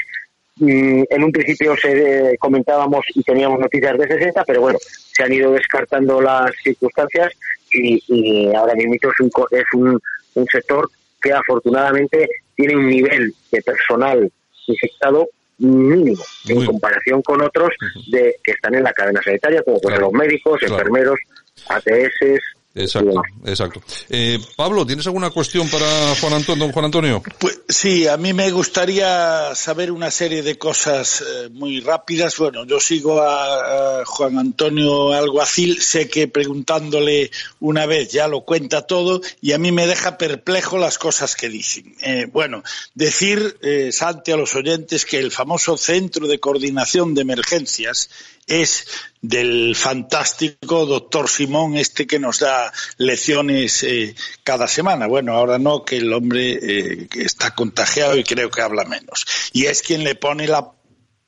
en 0.60 1.24
un 1.24 1.32
principio 1.32 1.76
se 1.76 2.32
eh, 2.32 2.38
comentábamos 2.38 3.06
y 3.14 3.22
teníamos 3.24 3.60
noticias 3.60 3.98
de 3.98 4.08
60, 4.08 4.44
pero 4.46 4.62
bueno, 4.62 4.80
se 4.82 5.24
han 5.24 5.34
ido 5.34 5.52
descartando 5.52 6.22
las 6.22 6.52
circunstancias 6.64 7.34
y, 7.74 8.54
ahora 8.56 8.74
mismo 8.76 8.94
es, 8.94 9.20
un, 9.20 9.32
es 9.52 9.66
un, 9.74 10.00
un, 10.36 10.46
sector 10.48 10.90
que 11.22 11.34
afortunadamente 11.34 12.30
tiene 12.56 12.78
un 12.78 12.88
nivel 12.88 13.34
de 13.52 13.62
personal 13.62 14.32
infectado 14.68 15.28
mínimo 15.58 16.24
en 16.48 16.66
comparación 16.66 17.22
con 17.22 17.42
otros 17.42 17.70
de 18.08 18.36
que 18.42 18.52
están 18.52 18.76
en 18.76 18.84
la 18.84 18.94
cadena 18.94 19.22
sanitaria, 19.22 19.62
como 19.64 19.80
los 20.00 20.14
médicos, 20.14 20.64
enfermeros, 20.64 21.20
ATS, 21.68 22.40
Exacto, 22.76 23.22
exacto. 23.46 23.82
Eh, 24.10 24.38
Pablo, 24.58 24.86
¿tienes 24.86 25.08
alguna 25.08 25.30
cuestión 25.30 25.70
para 25.70 26.14
Juan 26.20 26.34
Antonio, 26.34 26.66
don 26.66 26.74
Juan 26.74 26.86
Antonio? 26.86 27.24
Pues 27.40 27.62
sí, 27.70 28.06
a 28.06 28.18
mí 28.18 28.34
me 28.34 28.52
gustaría 28.52 29.56
saber 29.56 29.94
una 29.94 30.12
serie 30.12 30.44
de 30.44 30.58
cosas 30.58 31.22
eh, 31.22 31.50
muy 31.54 31.80
rápidas. 31.80 32.38
Bueno, 32.38 32.66
yo 32.66 32.82
sigo 32.82 33.22
a, 33.22 34.04
Juan 34.06 34.38
Antonio 34.38 35.14
Alguacil, 35.14 35.82
sé 35.82 36.10
que 36.10 36.28
preguntándole 36.28 37.32
una 37.62 37.86
vez 37.86 38.12
ya 38.12 38.28
lo 38.28 38.42
cuenta 38.42 38.82
todo 38.82 39.22
y 39.42 39.54
a 39.54 39.58
mí 39.58 39.72
me 39.72 39.88
deja 39.88 40.18
perplejo 40.18 40.78
las 40.78 40.98
cosas 40.98 41.36
que 41.36 41.48
dicen. 41.48 41.96
Eh, 42.02 42.28
bueno, 42.30 42.62
decir, 42.94 43.58
Santi, 43.92 44.34
a 44.34 44.38
los 44.38 44.54
oyentes 44.54 45.06
que 45.06 45.20
el 45.20 45.32
famoso 45.32 45.78
Centro 45.78 46.28
de 46.28 46.40
Coordinación 46.40 47.14
de 47.14 47.22
Emergencias 47.22 48.10
es 48.48 48.88
del 49.22 49.76
fantástico 49.76 50.86
doctor 50.86 51.30
Simón, 51.30 51.78
este 51.78 52.06
que 52.06 52.20
nos 52.20 52.40
da 52.40 52.72
lecciones 52.98 53.84
eh, 53.84 54.16
cada 54.44 54.68
semana. 54.68 55.08
Bueno, 55.08 55.34
ahora 55.34 55.58
no, 55.58 55.84
que 55.84 55.98
el 55.98 56.14
hombre 56.14 56.60
eh, 56.62 57.08
está 57.16 57.56
contagiado 57.56 58.18
y 58.18 58.24
creo 58.24 58.52
que 58.52 58.62
habla 58.62 58.86
menos. 58.86 59.26
Y 59.54 59.66
es 59.66 59.82
quien 59.82 60.04
le 60.04 60.16
pone 60.16 60.48
la 60.48 60.72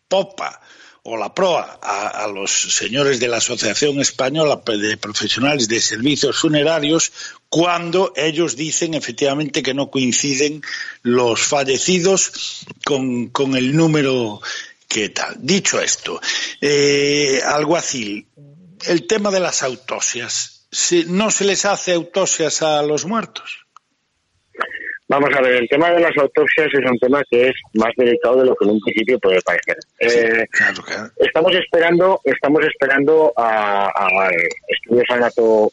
popa 0.07 0.61
o 1.09 1.15
la 1.15 1.33
proa 1.33 1.79
a, 1.81 2.27
los 2.27 2.51
señores 2.51 3.21
de 3.21 3.29
la 3.29 3.37
Asociación 3.37 4.01
Española 4.01 4.61
de 4.65 4.97
Profesionales 4.97 5.69
de 5.69 5.79
Servicios 5.79 6.37
Funerarios 6.37 7.13
cuando 7.47 8.11
ellos 8.17 8.57
dicen 8.57 8.93
efectivamente 8.93 9.63
que 9.63 9.73
no 9.73 9.89
coinciden 9.89 10.61
los 11.03 11.39
fallecidos 11.43 12.65
con, 12.83 13.27
con 13.27 13.55
el 13.55 13.73
número 13.73 14.41
que 14.87 15.09
tal. 15.09 15.35
Dicho 15.39 15.81
esto, 15.81 16.19
eh, 16.61 17.39
alguacil, 17.45 18.27
el 18.87 19.05
tema 19.07 19.31
de 19.31 19.39
las 19.39 19.63
autopsias, 19.63 20.67
¿no 21.07 21.29
se 21.31 21.45
les 21.45 21.65
hace 21.65 21.93
autopsias 21.93 22.61
a 22.61 22.81
los 22.83 23.05
muertos? 23.05 23.67
Vamos 25.09 25.29
a 25.33 25.41
ver, 25.41 25.53
el 25.53 25.69
tema 25.69 25.89
de 25.91 26.01
las 26.01 26.17
autopsias 26.17 26.67
es 26.73 26.85
un 26.85 26.99
tema 26.99 27.23
que 27.29 27.47
es 27.47 27.55
más 27.75 27.93
delicado 27.95 28.41
de 28.41 28.45
lo 28.45 28.55
que 28.55 28.65
en 28.65 28.71
un 28.71 28.81
principio 28.81 29.17
puede 29.19 29.41
parecer. 29.41 29.77
Eh, 29.99 30.45
estamos 31.15 31.55
esperando, 31.55 32.19
estamos 32.25 32.65
esperando 32.65 33.31
a, 33.37 34.29
estudios 34.67 35.05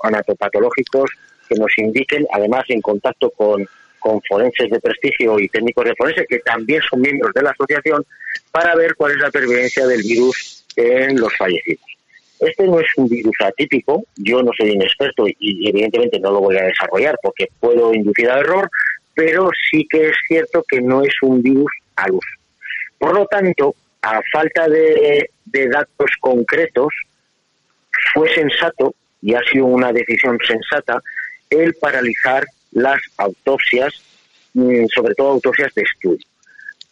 anatopatológicos 0.02 1.10
que 1.48 1.56
nos 1.56 1.76
indiquen, 1.78 2.24
además 2.32 2.62
en 2.68 2.80
contacto 2.80 3.28
con, 3.30 3.66
con 3.98 4.22
forenses 4.22 4.70
de 4.70 4.78
prestigio 4.78 5.40
y 5.40 5.48
técnicos 5.48 5.84
de 5.84 5.96
forense, 5.96 6.26
que 6.28 6.38
también 6.38 6.80
son 6.88 7.00
miembros 7.00 7.34
de 7.34 7.42
la 7.42 7.50
asociación, 7.50 8.06
para 8.54 8.76
ver 8.76 8.94
cuál 8.94 9.10
es 9.10 9.18
la 9.18 9.32
pervivencia 9.32 9.84
del 9.84 10.00
virus 10.00 10.64
en 10.76 11.18
los 11.18 11.36
fallecidos. 11.36 11.84
Este 12.38 12.68
no 12.68 12.78
es 12.78 12.86
un 12.96 13.08
virus 13.08 13.34
atípico, 13.40 14.04
yo 14.14 14.44
no 14.44 14.52
soy 14.56 14.70
un 14.76 14.82
experto 14.82 15.24
y 15.26 15.68
evidentemente 15.68 16.20
no 16.20 16.30
lo 16.30 16.38
voy 16.38 16.56
a 16.56 16.62
desarrollar 16.62 17.18
porque 17.20 17.48
puedo 17.58 17.92
inducir 17.92 18.30
al 18.30 18.40
error, 18.40 18.70
pero 19.12 19.50
sí 19.68 19.88
que 19.90 20.10
es 20.10 20.16
cierto 20.28 20.64
que 20.68 20.80
no 20.80 21.02
es 21.02 21.12
un 21.22 21.42
virus 21.42 21.72
al 21.96 22.12
uso. 22.12 22.28
Por 22.96 23.14
lo 23.14 23.26
tanto, 23.26 23.74
a 24.02 24.20
falta 24.32 24.68
de, 24.68 25.28
datos 25.52 26.10
concretos, 26.20 26.94
fue 28.14 28.32
sensato, 28.36 28.94
y 29.20 29.34
ha 29.34 29.42
sido 29.50 29.64
una 29.64 29.92
decisión 29.92 30.38
sensata, 30.46 31.02
el 31.50 31.74
paralizar 31.74 32.44
las 32.70 33.00
autopsias, 33.16 34.00
mm, 34.52 34.86
sobre 34.94 35.14
todo 35.16 35.32
autopsias 35.32 35.74
de 35.74 35.82
estudio. 35.82 36.26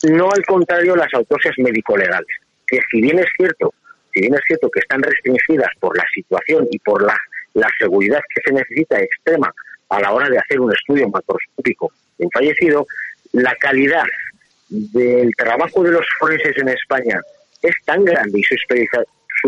No 0.02 0.30
al 0.30 0.44
contrario 0.46 0.96
las 0.96 1.12
autopsias 1.14 1.54
médico-legales, 1.58 2.36
que 2.66 2.80
si 2.90 3.00
bien 3.00 3.18
es 3.18 3.26
cierto, 3.36 3.72
si 4.12 4.20
bien 4.20 4.34
es 4.34 4.40
cierto 4.46 4.68
que 4.70 4.80
están 4.80 5.02
restringidas 5.02 5.70
por 5.78 5.96
la 5.96 6.04
situación 6.12 6.66
y 6.70 6.78
por 6.78 7.02
la, 7.02 7.16
la 7.54 7.68
seguridad 7.78 8.20
que 8.34 8.40
se 8.44 8.52
necesita 8.52 9.00
extrema 9.00 9.52
a 9.88 10.00
la 10.00 10.12
hora 10.12 10.28
de 10.28 10.38
hacer 10.38 10.60
un 10.60 10.72
estudio 10.72 11.08
macroscópico 11.08 11.92
de 12.18 12.24
un 12.24 12.30
fallecido, 12.30 12.86
la 13.32 13.54
calidad 13.56 14.04
del 14.68 15.30
trabajo 15.36 15.82
de 15.82 15.92
los 15.92 16.06
forenses 16.18 16.56
en 16.56 16.68
España 16.68 17.20
es 17.62 17.74
tan 17.84 18.04
grande 18.04 18.40
y 18.40 18.42
su, 18.42 18.56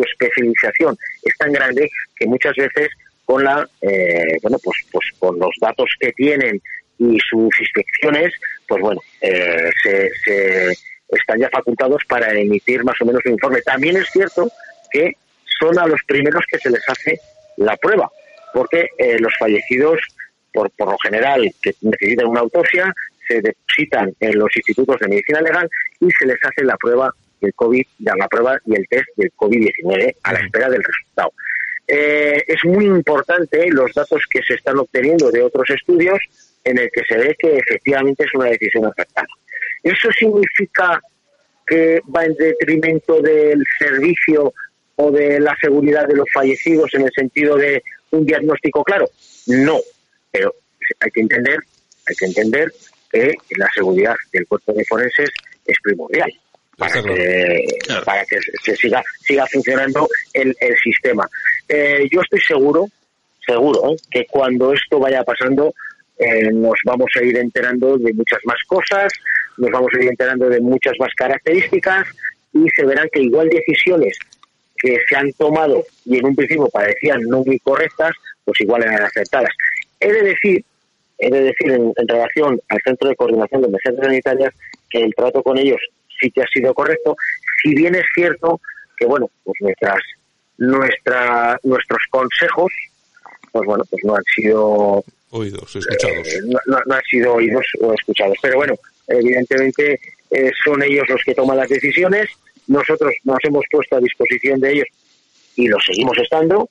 especialización 0.03 0.97
es 1.23 1.37
tan 1.39 1.53
grande 1.53 1.91
que 2.17 2.27
muchas 2.27 2.55
veces 2.57 2.89
con 3.25 3.43
la 3.43 3.67
eh, 3.81 4.37
bueno 4.43 4.59
pues 4.63 4.77
pues 4.93 5.07
con 5.19 5.39
los 5.39 5.55
datos 5.61 5.89
que 5.99 6.13
tienen 6.13 6.61
y 6.99 7.19
sus 7.21 7.51
inspecciones 7.61 8.33
pues 8.69 8.81
bueno 8.81 9.01
eh, 9.21 9.71
se, 9.83 10.73
están 11.09 11.39
ya 11.39 11.49
facultados 11.51 12.03
para 12.09 12.33
emitir 12.33 12.85
más 12.85 13.01
o 13.01 13.05
menos 13.05 13.21
un 13.25 13.33
informe 13.33 13.61
también 13.63 13.97
es 13.97 14.09
cierto 14.11 14.51
que 14.91 15.13
son 15.61 15.79
a 15.79 15.87
los 15.87 16.01
primeros 16.07 16.45
que 16.51 16.59
se 16.59 16.71
les 16.71 16.89
hace 16.89 17.19
la 17.57 17.77
prueba 17.77 18.11
porque 18.53 18.89
eh, 18.99 19.19
los 19.19 19.33
fallecidos 19.39 20.01
por, 20.55 20.71
por 20.71 20.93
lo 20.93 20.99
general 20.99 21.51
que 21.61 21.75
necesitan 21.83 22.29
una 22.29 22.41
autopsia, 22.41 22.95
se 23.27 23.43
depositan 23.43 24.15
en 24.21 24.39
los 24.39 24.57
institutos 24.57 25.01
de 25.01 25.09
medicina 25.09 25.41
legal 25.41 25.69
y 26.01 26.09
se 26.19 26.27
les 26.27 26.39
hace 26.43 26.65
la 26.65 26.77
prueba 26.77 27.11
del 27.41 27.53
COVID, 27.55 27.85
la 27.99 28.29
prueba 28.29 28.59
y 28.65 28.77
el 28.77 28.87
test 28.89 29.09
del 29.17 29.33
COVID-19 29.33 30.17
a 30.23 30.33
la 30.33 30.39
espera 30.39 30.71
del 30.71 30.83
resultado. 30.83 31.33
Eh, 31.87 32.43
es 32.47 32.65
muy 32.65 32.87
importante 32.87 33.69
los 33.69 33.93
datos 33.93 34.23
que 34.31 34.43
se 34.43 34.55
están 34.55 34.79
obteniendo 34.79 35.31
de 35.31 35.43
otros 35.43 35.69
estudios 35.69 36.19
en 36.65 36.79
el 36.79 36.91
que 36.91 37.03
se 37.09 37.17
ve 37.17 37.37
que 37.39 37.57
efectivamente 37.57 38.25
es 38.25 38.35
una 38.35 38.51
decisión 38.51 38.87
acertada. 38.87 39.27
¿Eso 39.83 40.11
significa 40.19 41.01
que 41.67 42.01
va 42.15 42.25
en 42.25 42.35
detrimento 42.35 43.21
del 43.21 43.63
servicio 43.79 44.53
o 44.97 45.11
de 45.11 45.41
la 45.41 45.57
seguridad 45.61 46.07
de 46.07 46.17
los 46.17 46.27
fallecidos 46.33 46.93
en 46.95 47.03
el 47.03 47.13
sentido 47.15 47.57
de 47.57 47.83
un 48.11 48.25
diagnóstico 48.25 48.83
claro? 48.83 49.09
No, 49.47 49.79
pero 50.31 50.55
hay 51.01 51.11
que 51.11 51.21
entender, 51.21 51.59
hay 52.07 52.15
que 52.17 52.27
entender 52.27 52.73
que 53.11 53.35
la 53.57 53.69
seguridad 53.75 54.15
del 54.33 54.47
cuerpo 54.47 54.73
de 54.73 54.85
forenses 54.85 55.31
es 55.67 55.77
primordial 55.83 56.33
para 56.77 57.03
que, 57.03 57.67
para 58.05 58.25
que 58.25 58.39
se 58.63 58.77
siga 58.77 59.03
siga 59.21 59.47
funcionando 59.47 60.09
el, 60.33 60.55
el 60.59 60.77
sistema. 60.79 61.29
Eh, 61.69 62.09
yo 62.11 62.21
estoy 62.21 62.41
seguro, 62.41 62.89
seguro, 63.47 63.93
¿eh? 63.93 63.97
que 64.11 64.27
cuando 64.27 64.73
esto 64.73 64.99
vaya 64.99 65.23
pasando 65.23 65.73
eh, 66.19 66.51
nos 66.53 66.79
vamos 66.85 67.11
a 67.17 67.25
ir 67.25 67.37
enterando 67.37 67.97
de 67.99 68.13
muchas 68.13 68.41
más 68.45 68.59
cosas, 68.67 69.13
nos 69.57 69.71
vamos 69.71 69.93
a 69.95 70.03
ir 70.03 70.09
enterando 70.09 70.49
de 70.49 70.61
muchas 70.61 70.95
más 70.99 71.13
características 71.15 72.07
y 72.53 72.67
se 72.75 72.85
verán 72.85 73.09
que 73.13 73.21
igual 73.21 73.49
decisiones 73.49 74.17
que 74.77 74.99
se 75.09 75.17
han 75.17 75.33
tomado 75.33 75.85
y 76.05 76.19
en 76.19 76.27
un 76.27 76.37
principio 76.37 76.69
parecían 76.69 77.23
no 77.23 77.43
muy 77.43 77.59
correctas, 77.59 78.13
pues 78.45 78.61
igual 78.61 78.83
eran 78.83 79.03
aceptadas. 79.03 79.51
He 79.99 80.13
de 80.13 80.23
decir, 80.23 80.65
he 81.19 81.31
de 81.31 81.41
decir 81.41 81.73
en, 81.73 81.93
relación 82.07 82.61
al 82.69 82.81
Centro 82.85 83.09
de 83.09 83.17
Coordinación 83.17 83.63
de 83.63 83.69
Emergencias 83.69 84.07
Sanitarias 84.07 84.55
que 84.91 85.03
el 85.03 85.15
trato 85.15 85.43
con 85.43 85.59
ellos 85.59 85.81
sí 86.21 86.31
que 86.31 86.43
ha 86.43 86.47
sido 86.47 86.75
correcto, 86.75 87.17
si 87.63 87.75
bien 87.75 87.95
es 87.95 88.05
cierto 88.15 88.61
que, 88.97 89.07
bueno, 89.07 89.29
pues 89.43 89.57
nuestras, 89.61 89.99
nuestra, 90.59 91.59
nuestros 91.65 92.03
consejos, 92.11 92.73
pues 93.51 93.67
bueno, 93.67 93.85
pues 93.91 94.05
no 94.05 94.15
han 94.15 94.25
sido 94.35 95.05
oídos, 95.35 95.77
escuchados. 95.77 96.27
Eh, 96.29 96.41
no, 96.67 96.79
han 96.95 97.03
sido 97.11 97.35
oídos 97.35 97.67
o 97.81 97.93
escuchados. 97.93 98.37
Pero 98.41 98.57
bueno, 98.57 98.75
evidentemente 99.09 100.01
eh, 100.31 100.51
son 100.65 100.83
ellos 100.83 101.05
los 101.09 101.23
que 101.25 101.35
toman 101.35 101.57
las 101.57 101.69
decisiones, 101.69 102.31
nosotros 102.67 103.13
nos 103.25 103.39
hemos 103.43 103.65
puesto 103.71 103.97
a 103.97 104.01
disposición 104.01 104.61
de 104.61 104.73
ellos 104.73 104.87
y 105.57 105.69
lo 105.69 105.79
seguimos 105.81 106.17
estando, 106.19 106.69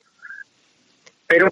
pero 1.26 1.48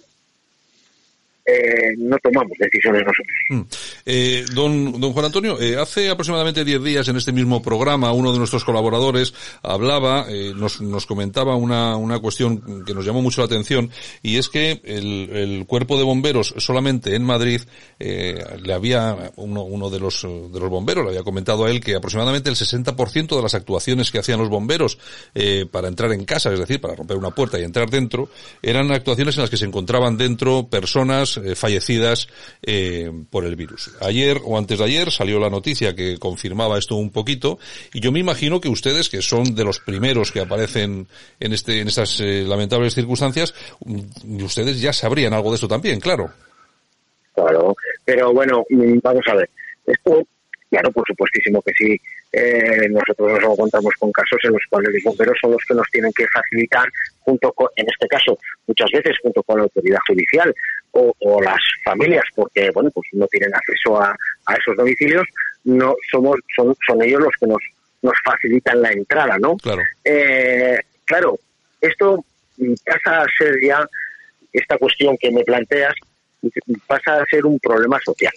eh, 1.45 1.93
no 1.97 2.17
tomamos 2.19 2.53
decisiones 2.57 3.01
nosotros. 3.01 3.37
Mm. 3.49 3.61
Eh, 4.05 4.45
don, 4.53 5.01
Juan 5.11 5.25
Antonio, 5.25 5.59
eh, 5.59 5.75
hace 5.77 6.09
aproximadamente 6.09 6.63
10 6.63 6.81
días 6.81 7.07
en 7.09 7.17
este 7.17 7.33
mismo 7.33 7.61
programa 7.61 8.13
uno 8.13 8.31
de 8.31 8.37
nuestros 8.37 8.63
colaboradores 8.63 9.33
hablaba, 9.61 10.27
nos, 10.55 10.79
nos 10.79 11.05
comentaba 11.05 11.55
una, 11.55 11.97
una 11.97 12.19
cuestión 12.19 12.85
que 12.85 12.93
nos 12.93 13.05
llamó 13.05 13.21
mucho 13.21 13.41
la 13.41 13.45
atención 13.45 13.89
y 14.21 14.37
es 14.37 14.47
que 14.47 14.79
el, 14.85 15.29
el 15.31 15.65
cuerpo 15.65 15.97
de 15.97 16.03
bomberos 16.03 16.53
solamente 16.57 17.15
en 17.15 17.23
Madrid 17.23 17.61
le 17.99 18.73
había, 18.73 19.31
uno, 19.35 19.63
uno 19.63 19.89
de 19.89 19.99
los, 19.99 20.21
de 20.23 20.59
los 20.59 20.69
bomberos 20.69 21.03
le 21.03 21.11
había 21.11 21.23
comentado 21.23 21.65
a 21.65 21.71
él 21.71 21.81
que 21.81 21.95
aproximadamente 21.95 22.49
el 22.49 22.55
60% 22.55 23.35
de 23.35 23.41
las 23.41 23.53
actuaciones 23.53 24.11
que 24.11 24.19
hacían 24.19 24.39
los 24.39 24.49
bomberos 24.49 24.97
para 25.71 25.87
entrar 25.87 26.11
en 26.13 26.25
casa, 26.25 26.53
es 26.53 26.59
decir, 26.59 26.79
para 26.79 26.95
romper 26.95 27.17
una 27.17 27.31
puerta 27.31 27.59
y 27.59 27.63
entrar 27.63 27.89
dentro, 27.89 28.29
eran 28.61 28.91
actuaciones 28.91 29.35
en 29.35 29.41
las 29.41 29.49
que 29.49 29.57
se 29.57 29.65
encontraban 29.65 30.17
dentro 30.17 30.67
personas 30.67 31.32
eh, 31.37 31.55
fallecidas 31.55 32.27
eh, 32.61 33.11
por 33.29 33.45
el 33.45 33.55
virus. 33.55 33.91
Ayer 34.01 34.39
o 34.43 34.57
antes 34.57 34.79
de 34.79 34.85
ayer 34.85 35.11
salió 35.11 35.39
la 35.39 35.49
noticia 35.49 35.95
que 35.95 36.17
confirmaba 36.17 36.77
esto 36.77 36.95
un 36.95 37.11
poquito 37.11 37.59
y 37.93 37.99
yo 37.99 38.11
me 38.11 38.19
imagino 38.19 38.59
que 38.59 38.69
ustedes, 38.69 39.09
que 39.09 39.21
son 39.21 39.55
de 39.55 39.63
los 39.63 39.79
primeros 39.79 40.31
que 40.31 40.41
aparecen 40.41 41.07
en 41.39 41.53
este 41.53 41.79
en 41.79 41.87
estas 41.87 42.19
eh, 42.19 42.43
lamentables 42.45 42.93
circunstancias, 42.93 43.53
mm, 43.85 44.43
ustedes 44.43 44.81
ya 44.81 44.93
sabrían 44.93 45.33
algo 45.33 45.49
de 45.51 45.57
eso 45.57 45.67
también, 45.67 45.99
claro. 45.99 46.31
Claro, 47.33 47.75
pero 48.05 48.33
bueno, 48.33 48.65
mm, 48.69 48.99
vamos 49.01 49.23
a 49.27 49.35
ver. 49.35 49.49
Esto 49.85 50.25
Claro, 50.73 50.91
por 50.91 51.05
supuestísimo 51.05 51.61
que 51.61 51.71
sí. 51.77 52.01
Eh, 52.31 52.89
nosotros 52.89 53.39
nos 53.39 53.53
encontramos 53.53 53.93
con 53.99 54.11
casos 54.11 54.39
en 54.43 54.53
los 54.53 54.63
cuales 54.67 54.91
los 54.91 55.03
bomberos 55.03 55.37
son 55.39 55.51
los 55.51 55.61
que 55.67 55.75
nos 55.75 55.87
tienen 55.91 56.11
que 56.13 56.25
facilitar, 56.33 56.89
junto 57.23 57.51
con, 57.53 57.67
en 57.75 57.87
este 57.89 58.07
caso, 58.07 58.37
muchas 58.67 58.89
veces 58.91 59.17
junto 59.21 59.43
con 59.43 59.57
la 59.57 59.63
autoridad 59.63 59.99
judicial 60.07 60.53
o, 60.91 61.41
las 61.41 61.59
familias, 61.83 62.23
porque 62.35 62.69
bueno, 62.71 62.89
pues 62.93 63.07
no 63.13 63.25
tienen 63.27 63.53
acceso 63.53 63.99
a, 63.99 64.15
esos 64.57 64.75
domicilios, 64.77 65.25
no 65.63 65.95
somos, 66.11 66.37
son, 66.55 66.75
son 66.85 67.01
ellos 67.01 67.21
los 67.21 67.33
que 67.39 67.47
nos, 67.47 67.61
nos 68.03 68.13
facilitan 68.23 68.81
la 68.81 68.91
entrada, 68.91 69.37
¿no? 69.39 69.57
Claro. 69.57 69.81
Eh, 70.03 70.79
claro, 71.05 71.39
esto 71.81 72.23
pasa 72.85 73.23
a 73.23 73.25
ser 73.37 73.55
ya 73.63 73.83
esta 74.51 74.77
cuestión 74.77 75.17
que 75.17 75.31
me 75.31 75.43
planteas 75.43 75.95
pasa 76.87 77.21
a 77.21 77.25
ser 77.25 77.45
un 77.45 77.59
problema 77.59 77.99
social. 78.03 78.33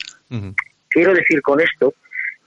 Quiero 0.88 1.12
decir 1.12 1.42
con 1.42 1.60
esto 1.60 1.94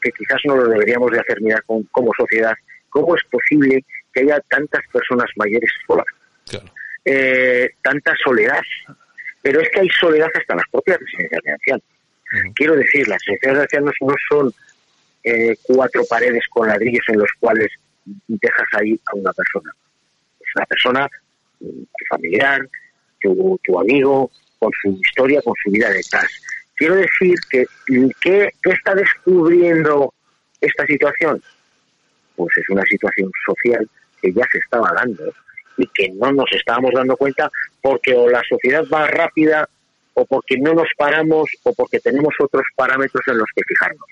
que 0.01 0.12
quizás 0.12 0.39
no 0.46 0.55
lo 0.55 0.67
deberíamos 0.67 1.12
de 1.12 1.19
hacer 1.19 1.41
mirar 1.41 1.63
como 1.91 2.12
sociedad, 2.17 2.53
cómo 2.89 3.15
es 3.15 3.24
posible 3.25 3.84
que 4.13 4.22
haya 4.22 4.39
tantas 4.50 4.81
personas 4.91 5.29
mayores 5.36 5.72
solas. 5.86 6.05
Eh, 7.06 7.70
tanta 7.82 8.13
soledad. 8.24 8.62
Pero 9.41 9.62
es 9.62 9.70
que 9.70 9.79
hay 9.82 9.89
soledad 9.89 10.29
hasta 10.34 10.56
las 10.56 10.65
propias 10.72 11.00
residencias 11.00 11.41
de 11.44 11.51
ancianos. 11.51 11.84
Quiero 12.56 12.75
decir, 12.75 13.08
las 13.08 13.20
residencias 13.25 13.56
de 13.56 13.62
ancianos 13.62 13.94
no 14.01 14.15
son 14.29 14.53
eh, 15.24 15.56
cuatro 15.63 16.03
paredes 16.10 16.44
con 16.50 16.68
ladrillos 16.68 17.06
en 17.08 17.20
los 17.20 17.29
cuales 17.39 17.68
dejas 18.27 18.68
ahí 18.74 19.00
a 19.06 19.15
una 19.15 19.34
persona. 19.34 19.72
Es 20.39 20.48
una 20.56 20.65
persona, 20.65 21.10
tu 21.60 22.06
familiar, 22.10 22.68
tu, 23.22 23.60
tu 23.63 23.79
amigo, 23.79 24.29
con 24.60 24.72
su 24.82 25.00
historia, 25.01 25.41
con 25.41 25.53
su 25.63 25.72
vida 25.72 25.89
detrás. 25.89 26.27
Quiero 26.75 26.96
decir 26.96 27.36
que, 27.50 27.65
¿qué, 28.22 28.53
está 28.63 28.94
descubriendo 28.94 30.13
esta 30.62 30.86
situación? 30.86 31.41
Pues 32.36 32.50
es 32.58 32.70
una 32.70 32.84
situación 32.84 33.32
social 33.46 33.89
que 34.22 34.32
ya 34.34 34.46
se 34.51 34.60
estaba 34.60 34.91
dando 34.94 35.34
y 35.79 35.88
que 35.88 36.09
no 36.09 36.31
nos 36.31 36.51
estábamos 36.51 36.91
dando 36.93 37.15
cuenta 37.15 37.50
porque 37.81 38.13
o 38.13 38.29
la 38.29 38.43
sociedad 38.48 38.83
va 38.93 39.07
rápida 39.07 39.67
o 40.13 40.25
porque 40.25 40.57
no 40.57 40.74
nos 40.74 40.89
paramos 40.98 41.50
o 41.63 41.74
porque 41.74 42.00
tenemos 42.00 42.33
otros 42.39 42.63
parámetros 42.75 43.24
en 43.27 43.38
los 43.38 43.48
que 43.55 43.63
fijarnos. 43.63 44.05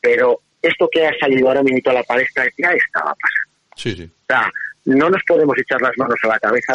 Pero 0.00 0.40
esto 0.62 0.88
que 0.90 1.06
ha 1.06 1.12
salido 1.18 1.48
ahora 1.48 1.62
mismo 1.62 1.78
a 1.90 1.94
la 1.94 2.02
palestra 2.02 2.44
ya 2.56 2.72
estaba 2.72 3.14
pasando. 3.14 3.54
Sí, 3.76 3.94
sí. 3.94 4.04
O 4.04 4.26
sea, 4.26 4.50
no 4.86 5.10
nos 5.10 5.22
podemos 5.24 5.56
echar 5.58 5.80
las 5.82 5.96
manos 5.98 6.16
a 6.22 6.28
la 6.28 6.38
cabeza. 6.38 6.74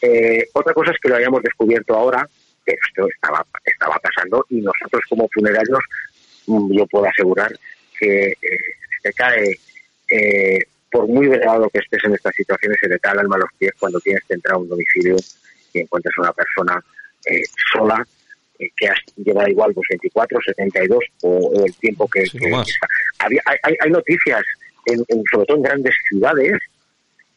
Eh, 0.00 0.44
otra 0.52 0.72
cosa 0.72 0.92
es 0.92 0.98
que 0.98 1.08
lo 1.08 1.16
hayamos 1.16 1.42
descubierto 1.42 1.94
ahora, 1.94 2.28
que 2.64 2.72
esto 2.72 3.08
estaba, 3.08 3.44
estaba 3.64 3.96
pasando 3.98 4.46
y 4.50 4.60
nosotros 4.60 5.02
como 5.08 5.28
funerarios, 5.32 5.82
mm, 6.46 6.72
yo 6.72 6.86
puedo 6.86 7.06
asegurar 7.06 7.52
que 7.98 8.28
eh, 8.28 8.58
se 9.02 9.12
cae, 9.12 9.58
eh, 10.10 10.58
por 10.96 11.08
muy 11.08 11.28
velado 11.28 11.68
que 11.68 11.80
estés 11.80 12.02
en 12.04 12.14
estas 12.14 12.34
situaciones, 12.34 12.78
se 12.80 12.88
te 12.88 12.98
cae 12.98 13.12
el 13.12 13.18
alma 13.18 13.36
a 13.36 13.40
los 13.40 13.50
pies 13.58 13.72
cuando 13.78 14.00
tienes 14.00 14.24
que 14.26 14.32
entrar 14.32 14.54
a 14.54 14.58
un 14.58 14.66
domicilio 14.66 15.16
y 15.74 15.80
encuentras 15.80 16.14
a 16.16 16.22
una 16.22 16.32
persona 16.32 16.82
sola 17.70 18.06
eh, 18.58 18.70
que 18.74 18.88
lleva 19.16 19.50
igual 19.50 19.74
pues 19.74 19.86
24, 19.90 20.38
72 20.46 20.98
o, 21.20 21.64
el 21.66 21.74
tiempo 21.74 22.08
que, 22.08 22.24
Había, 23.18 23.42
hay, 23.62 23.90
noticias, 23.90 24.42
en, 24.86 25.04
sobre 25.30 25.44
todo 25.44 25.58
en 25.58 25.62
grandes 25.64 25.94
ciudades, 26.08 26.58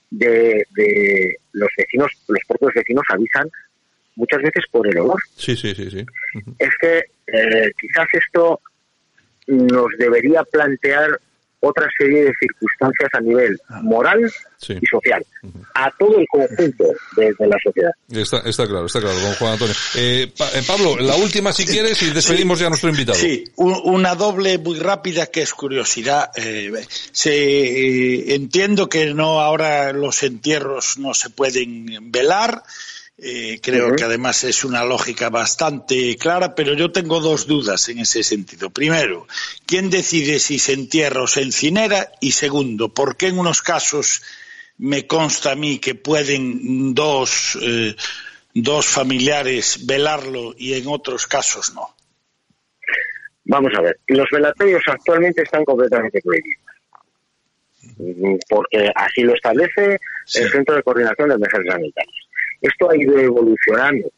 de, 0.09 0.65
de 0.71 1.35
los 1.51 1.69
vecinos, 1.77 2.13
los 2.29 2.39
propios 2.47 2.73
vecinos 2.75 3.03
avisan 3.09 3.49
muchas 4.15 4.41
veces 4.41 4.63
por 4.71 4.87
el 4.87 4.99
olor. 4.99 5.19
Sí, 5.35 5.57
sí, 5.57 5.75
sí, 5.75 5.91
sí. 5.91 6.05
Es 6.59 6.71
que 6.79 6.99
eh, 7.27 7.71
quizás 7.77 8.07
esto 8.13 8.61
nos 9.47 9.89
debería 9.97 10.43
plantear 10.43 11.19
otra 11.61 11.87
serie 11.97 12.23
de 12.23 12.33
circunstancias 12.39 13.09
a 13.13 13.19
nivel 13.19 13.59
ah. 13.67 13.81
moral 13.81 14.31
y 14.67 14.85
social, 14.85 15.25
a 15.73 15.91
todo 15.97 16.19
el 16.19 16.27
conjunto 16.27 16.85
de, 17.15 17.33
la 17.39 17.57
sociedad. 17.63 17.91
Está, 18.09 18.67
claro, 18.67 18.85
está 18.85 18.99
claro, 18.99 19.17
don 19.19 19.33
Juan 19.35 19.53
Antonio. 19.53 19.75
Eh, 19.95 20.31
eh, 20.53 20.61
Pablo, 20.67 20.97
la 20.97 21.15
última 21.15 21.51
si 21.53 21.65
quieres 21.65 22.01
y 22.01 22.11
despedimos 22.11 22.59
ya 22.59 22.67
a 22.67 22.69
nuestro 22.69 22.89
invitado. 22.89 23.17
Sí, 23.17 23.45
una 23.55 24.15
doble 24.15 24.57
muy 24.57 24.79
rápida 24.79 25.27
que 25.27 25.41
es 25.41 25.53
curiosidad. 25.53 26.31
Eh, 26.35 26.71
se, 27.11 28.35
entiendo 28.35 28.89
que 28.89 29.13
no 29.13 29.39
ahora 29.39 29.93
los 29.93 30.23
entierros 30.23 30.97
no 30.97 31.13
se 31.13 31.29
pueden 31.29 32.11
velar. 32.11 32.63
Eh, 33.21 33.59
creo 33.61 33.95
que 33.95 34.05
además 34.05 34.45
es 34.45 34.63
una 34.63 34.85
lógica 34.85 35.29
bastante 35.29 36.15
clara, 36.15 36.55
pero 36.55 36.73
yo 36.73 36.91
tengo 36.91 37.19
dos 37.19 37.47
dudas 37.47 37.89
en 37.89 37.99
ese 37.99 38.23
sentido. 38.23 38.69
Primero, 38.69 39.27
¿quién 39.65 39.89
decide 39.89 40.39
si 40.39 40.57
se 40.57 40.73
entierra 40.73 41.23
o 41.23 41.27
se 41.27 41.41
incinera? 41.41 42.11
Y 42.21 42.31
segundo, 42.31 42.93
¿por 42.93 43.17
qué 43.17 43.27
en 43.27 43.39
unos 43.39 43.61
casos 43.61 44.21
me 44.77 45.05
consta 45.05 45.51
a 45.51 45.55
mí 45.55 45.79
que 45.79 45.95
pueden 45.95 46.93
dos, 46.93 47.57
eh, 47.61 47.93
dos 48.53 48.85
familiares 48.85 49.85
velarlo 49.85 50.55
y 50.57 50.75
en 50.75 50.87
otros 50.87 51.27
casos 51.27 51.73
no? 51.73 51.95
Vamos 53.43 53.73
a 53.77 53.81
ver, 53.81 53.99
los 54.07 54.29
velatorios 54.31 54.83
actualmente 54.87 55.41
están 55.41 55.65
completamente 55.65 56.21
prohibidos 56.21 56.69
porque 58.47 58.89
así 58.95 59.21
lo 59.21 59.33
establece 59.33 59.99
el 60.35 60.51
Centro 60.51 60.75
de 60.75 60.83
Coordinación 60.83 61.29
de 61.29 61.35
Emergencias 61.35 61.75
Sanitarias. 61.75 62.18
Esto 62.61 62.89
ha 62.89 62.97
ido 62.97 63.17
evolucionando. 63.17 64.09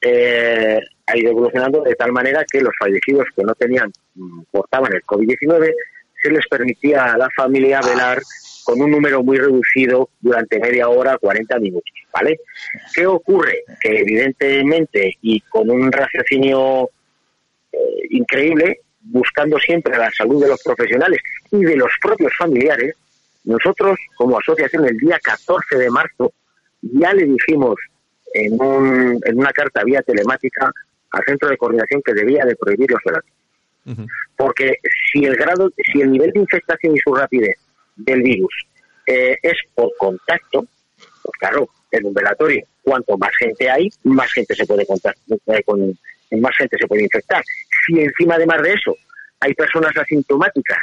Eh, 0.00 0.80
ha 1.06 1.16
ido 1.16 1.30
evolucionando 1.30 1.82
de 1.82 1.94
tal 1.94 2.12
manera 2.12 2.44
que 2.50 2.60
los 2.60 2.74
fallecidos 2.78 3.26
que 3.34 3.42
no 3.42 3.54
tenían, 3.54 3.90
mm, 4.14 4.42
portaban 4.50 4.92
el 4.92 5.02
COVID-19, 5.02 5.74
se 6.22 6.30
les 6.30 6.46
permitía 6.46 7.04
a 7.12 7.18
la 7.18 7.28
familia 7.36 7.80
velar 7.80 8.20
con 8.64 8.80
un 8.80 8.90
número 8.90 9.22
muy 9.22 9.36
reducido 9.36 10.08
durante 10.20 10.58
media 10.58 10.88
hora, 10.88 11.18
40 11.18 11.58
minutos, 11.58 11.92
¿vale? 12.12 12.40
¿Qué 12.94 13.06
ocurre? 13.06 13.62
Que 13.80 14.00
evidentemente 14.00 15.18
y 15.20 15.40
con 15.40 15.70
un 15.70 15.92
raciocinio 15.92 16.88
eh, 17.72 17.78
increíble, 18.10 18.80
buscando 19.02 19.58
siempre 19.58 19.98
la 19.98 20.10
salud 20.10 20.42
de 20.42 20.48
los 20.48 20.62
profesionales 20.62 21.20
y 21.50 21.62
de 21.62 21.76
los 21.76 21.90
propios 22.00 22.32
familiares, 22.38 22.94
nosotros 23.44 23.98
como 24.16 24.38
asociación 24.38 24.86
el 24.86 24.96
día 24.96 25.18
14 25.22 25.76
de 25.76 25.90
marzo 25.90 26.32
ya 26.92 27.12
le 27.12 27.24
dijimos 27.24 27.76
en, 28.32 28.60
un, 28.60 29.20
en 29.24 29.38
una 29.38 29.52
carta 29.52 29.84
vía 29.84 30.02
telemática 30.02 30.72
al 31.10 31.24
centro 31.24 31.48
de 31.48 31.56
coordinación 31.56 32.02
que 32.04 32.12
debía 32.12 32.44
de 32.44 32.56
prohibir 32.56 32.90
los 32.90 33.00
velatorios. 33.04 34.10
Porque 34.36 34.78
si 35.12 35.24
el 35.24 35.36
grado, 35.36 35.70
si 35.92 36.00
el 36.00 36.10
nivel 36.10 36.32
de 36.32 36.40
infectación 36.40 36.96
y 36.96 36.98
su 37.00 37.14
rapidez 37.14 37.56
del 37.96 38.22
virus 38.22 38.66
eh, 39.06 39.36
es 39.42 39.58
por 39.74 39.90
contacto, 39.98 40.66
pues 40.96 41.38
claro, 41.38 41.68
en 41.90 42.06
un 42.06 42.14
velatorio, 42.14 42.64
cuanto 42.82 43.16
más 43.18 43.30
gente 43.38 43.70
hay, 43.70 43.90
más 44.04 44.32
gente 44.32 44.54
se 44.54 44.66
puede 44.66 44.86
contactar, 44.86 45.38
eh, 45.46 45.62
con, 45.64 45.96
más 46.40 46.56
gente 46.56 46.76
se 46.78 46.86
puede 46.86 47.02
infectar. 47.02 47.42
Si 47.86 48.00
encima 48.00 48.34
además 48.34 48.62
de 48.62 48.72
eso 48.72 48.96
hay 49.40 49.54
personas 49.54 49.96
asintomáticas 49.96 50.78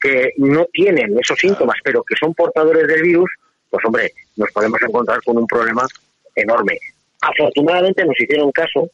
que 0.00 0.32
no 0.38 0.66
tienen 0.72 1.18
esos 1.18 1.38
síntomas, 1.38 1.76
pero 1.84 2.02
que 2.02 2.16
son 2.16 2.34
portadores 2.34 2.86
del 2.88 3.02
virus, 3.02 3.30
pues 3.70 3.84
hombre, 3.84 4.12
nos 4.36 4.50
podemos 4.52 4.80
encontrar 4.82 5.22
con 5.24 5.38
un 5.38 5.46
problema 5.46 5.86
enorme. 6.34 6.78
Afortunadamente 7.20 8.04
nos 8.04 8.18
hicieron 8.20 8.52
caso 8.52 8.90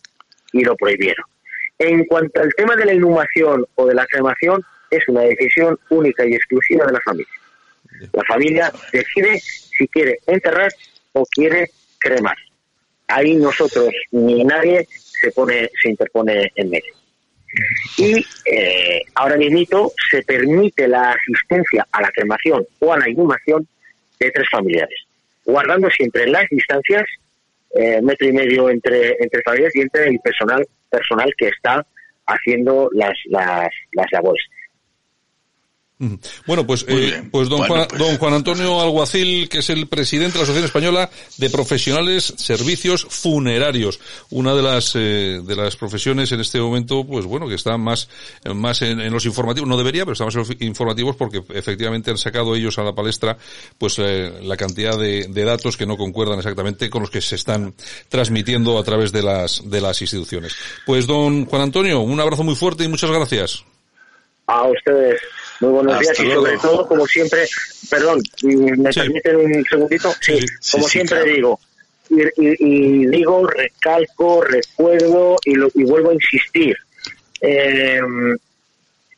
y 0.53 0.63
lo 0.63 0.77
prohibieron. 0.77 1.25
En 1.79 2.05
cuanto 2.05 2.41
al 2.41 2.55
tema 2.55 2.77
de 2.77 2.85
la 2.85 2.95
inhumación 2.95 3.67
o 3.75 3.87
de 3.87 3.95
la 3.95 4.07
cremación, 4.07 4.65
es 4.91 5.09
una 5.09 5.23
decisión 5.23 5.79
única 5.91 6.25
y 6.25 6.35
exclusiva 6.35 6.87
de 6.87 6.93
la 6.93 7.01
familia. 7.01 7.33
La 8.13 8.23
familia 8.25 8.73
decide 8.93 9.41
si 9.41 9.89
quiere 9.89 10.19
enterrar 10.27 10.73
o 11.13 11.25
quiere 11.27 11.71
cremar. 11.99 12.37
Ahí 13.09 13.35
nosotros 13.37 13.91
ni 14.11 14.45
nadie 14.45 14.87
se 14.89 15.31
pone, 15.33 15.71
se 15.83 15.91
interpone 15.91 16.51
en 16.55 16.71
medio. 16.71 16.95
Y 17.99 18.25
eh, 18.47 19.03
ahora 19.15 19.37
mismo 19.37 19.93
se 20.11 20.23
permite 20.23 20.89
la 20.89 21.13
asistencia 21.13 21.87
a 21.93 22.01
la 22.01 22.11
cremación 22.11 22.65
o 22.79 22.93
a 22.93 22.99
la 22.99 23.09
inhumación 23.09 23.67
de 24.19 24.31
tres 24.31 24.49
familiares, 24.51 24.99
guardando 25.45 25.91
siempre 25.91 26.27
las 26.27 26.47
distancias, 26.51 27.05
eh, 27.75 28.01
metro 28.03 28.29
y 28.29 28.33
medio 28.33 28.69
entre, 28.69 29.17
entre 29.21 29.43
familias 29.43 29.75
y 29.75 29.81
entre 29.81 30.09
el 30.09 30.19
personal, 30.21 30.67
personal 30.91 31.33
que 31.37 31.49
está 31.49 31.87
haciendo 32.27 32.89
las, 32.93 33.15
las, 33.27 33.69
las 33.93 34.07
labores. 34.13 34.45
Bueno, 36.47 36.67
pues, 36.67 36.85
eh, 36.89 37.29
pues, 37.31 37.49
don, 37.49 37.63
Juan, 37.63 37.87
pues. 37.89 38.01
don 38.01 38.17
Juan 38.19 38.35
Antonio 38.35 38.81
Alguacil, 38.81 39.49
que 39.49 39.59
es 39.59 39.71
el 39.71 39.87
presidente 39.87 40.33
de 40.33 40.39
la 40.39 40.43
Asociación 40.45 40.65
Española 40.65 41.11
de 41.39 41.51
Profesionales 41.51 42.35
Servicios 42.37 43.07
Funerarios, 43.09 44.01
una 44.31 44.55
de 44.55 44.63
las 44.63 44.97
eh, 44.97 45.41
de 45.45 45.57
las 45.57 45.77
profesiones 45.77 46.33
en 46.33 46.41
este 46.41 46.61
momento, 46.61 47.05
pues 47.05 47.25
bueno, 47.25 47.49
que 47.49 47.55
está 47.55 47.77
más 47.77 48.09
más 48.53 48.83
en, 48.83 49.13
los 49.13 49.27
informativos, 49.27 49.69
no 49.69 49.77
debería, 49.77 50.05
pero 50.05 50.15
está 50.15 50.25
más 50.25 50.35
en 50.35 50.41
los 50.41 50.51
informativos 50.61 51.15
porque 51.15 51.43
efectivamente 51.55 52.11
han 52.11 52.19
sacado 52.19 52.57
ellos 52.57 52.79
a 52.79 52.83
la 52.83 52.95
palestra, 52.95 53.37
pues 53.79 53.99
eh, 54.01 54.41
la 54.43 54.57
cantidad 54.57 54.99
de, 54.99 55.29
de 55.29 55.45
datos 55.45 55.77
que 55.77 55.87
no 55.87 55.97
concuerdan 55.97 56.39
exactamente 56.39 56.91
con 56.91 57.03
los 57.03 57.11
que 57.11 57.21
se 57.21 57.37
están 57.37 57.75
transmitiendo 58.09 58.77
a 58.77 58.83
través 58.83 59.13
de 59.13 59.23
las 59.23 59.71
de 59.71 59.81
las 59.81 60.01
instituciones. 60.03 60.57
Pues 60.85 61.07
don 61.07 61.47
Juan 61.47 61.63
Antonio, 61.63 62.01
un 62.01 62.19
abrazo 62.19 62.43
muy 62.43 62.57
fuerte 62.57 62.83
y 62.85 62.89
muchas 62.89 63.11
gracias. 63.11 63.65
A 64.47 64.65
ustedes. 64.65 65.21
Muy 65.63 65.71
buenos 65.71 66.01
días 66.01 66.19
y 66.19 66.29
sobre 66.33 66.59
todo, 66.59 66.89
como 66.89 67.07
siempre, 67.07 67.47
perdón, 67.89 68.21
¿me 68.43 68.93
permiten 68.93 69.37
un 69.37 69.65
segundito? 69.65 70.13
Sí, 70.21 70.41
como 70.73 70.89
siempre 70.89 71.23
digo, 71.23 71.61
y, 72.11 73.07
digo, 73.07 73.47
recalco, 73.47 74.43
recuerdo 74.43 75.37
y, 75.45 75.55
lo, 75.55 75.69
y 75.73 75.85
vuelvo 75.85 76.11
a 76.11 76.15
insistir. 76.15 76.77
Eh, 77.41 78.01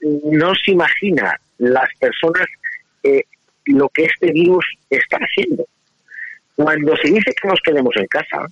no 0.03 0.55
se 0.55 0.73
imagina 0.73 1.35
las 1.57 1.89
personas 1.99 2.47
eh, 3.03 3.23
lo 3.65 3.89
que 3.89 4.05
este 4.05 4.31
virus 4.31 4.67
está 4.91 5.17
haciendo. 5.17 5.65
Cuando 6.57 6.95
se 6.99 7.09
dice 7.09 7.35
que 7.41 7.49
nos 7.49 7.61
quedemos 7.65 7.97
en 7.97 8.07
casa, 8.07 8.47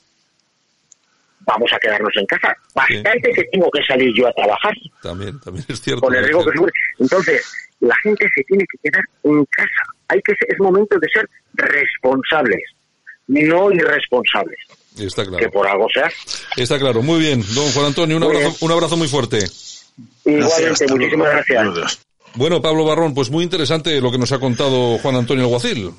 vamos 1.47 1.71
a 1.73 1.79
quedarnos 1.79 2.13
en 2.17 2.27
casa. 2.27 2.57
Bastante 2.75 3.33
que 3.33 3.45
tengo 3.45 3.71
que 3.71 3.83
salir 3.85 4.13
yo 4.15 4.27
a 4.29 4.33
trabajar. 4.33 4.73
También, 5.03 5.41
también 5.41 5.65
es 5.69 5.81
cierto. 5.81 6.03
Con 6.03 6.15
el 6.15 6.25
riesgo 6.25 6.45
que 6.45 6.59
Entonces, 6.99 7.53
la 7.81 7.95
gente 8.03 8.27
se 8.35 8.43
tiene 8.45 8.65
que 8.71 8.91
quedar 8.91 9.05
en 9.25 9.45
casa. 9.47 9.83
Hay 10.09 10.21
que 10.23 10.33
es 10.33 10.59
momento 10.59 10.99
de 10.99 11.09
ser 11.13 11.29
responsables. 11.55 12.63
no 13.29 13.73
irresponsables. 13.73 14.59
Está 14.99 15.25
claro. 15.25 15.39
Que 15.39 15.49
por 15.49 15.67
algo 15.67 15.87
sea. 15.93 16.11
Está 16.57 16.79
claro. 16.79 17.03
Muy 17.03 17.21
bien, 17.21 17.43
don 17.55 17.71
Juan 17.73 17.87
Antonio, 17.87 18.17
un, 18.17 18.25
abrazo, 18.25 18.57
un 18.61 18.73
abrazo 18.73 18.97
muy 18.97 19.09
fuerte. 19.09 19.39
Igualmente, 20.25 20.87
muchísimas 20.89 21.31
gracias. 21.31 22.01
Bueno, 22.35 22.63
Pablo 22.63 22.85
Barrón, 22.85 23.15
pues 23.15 23.31
muy 23.31 23.45
interesante 23.45 24.01
lo 24.01 24.11
que 24.11 24.19
nos 24.19 24.33
ha 24.33 24.39
contado 24.39 24.99
Juan 24.99 25.17
Antonio 25.17 25.45
Alguacil. 25.45 25.93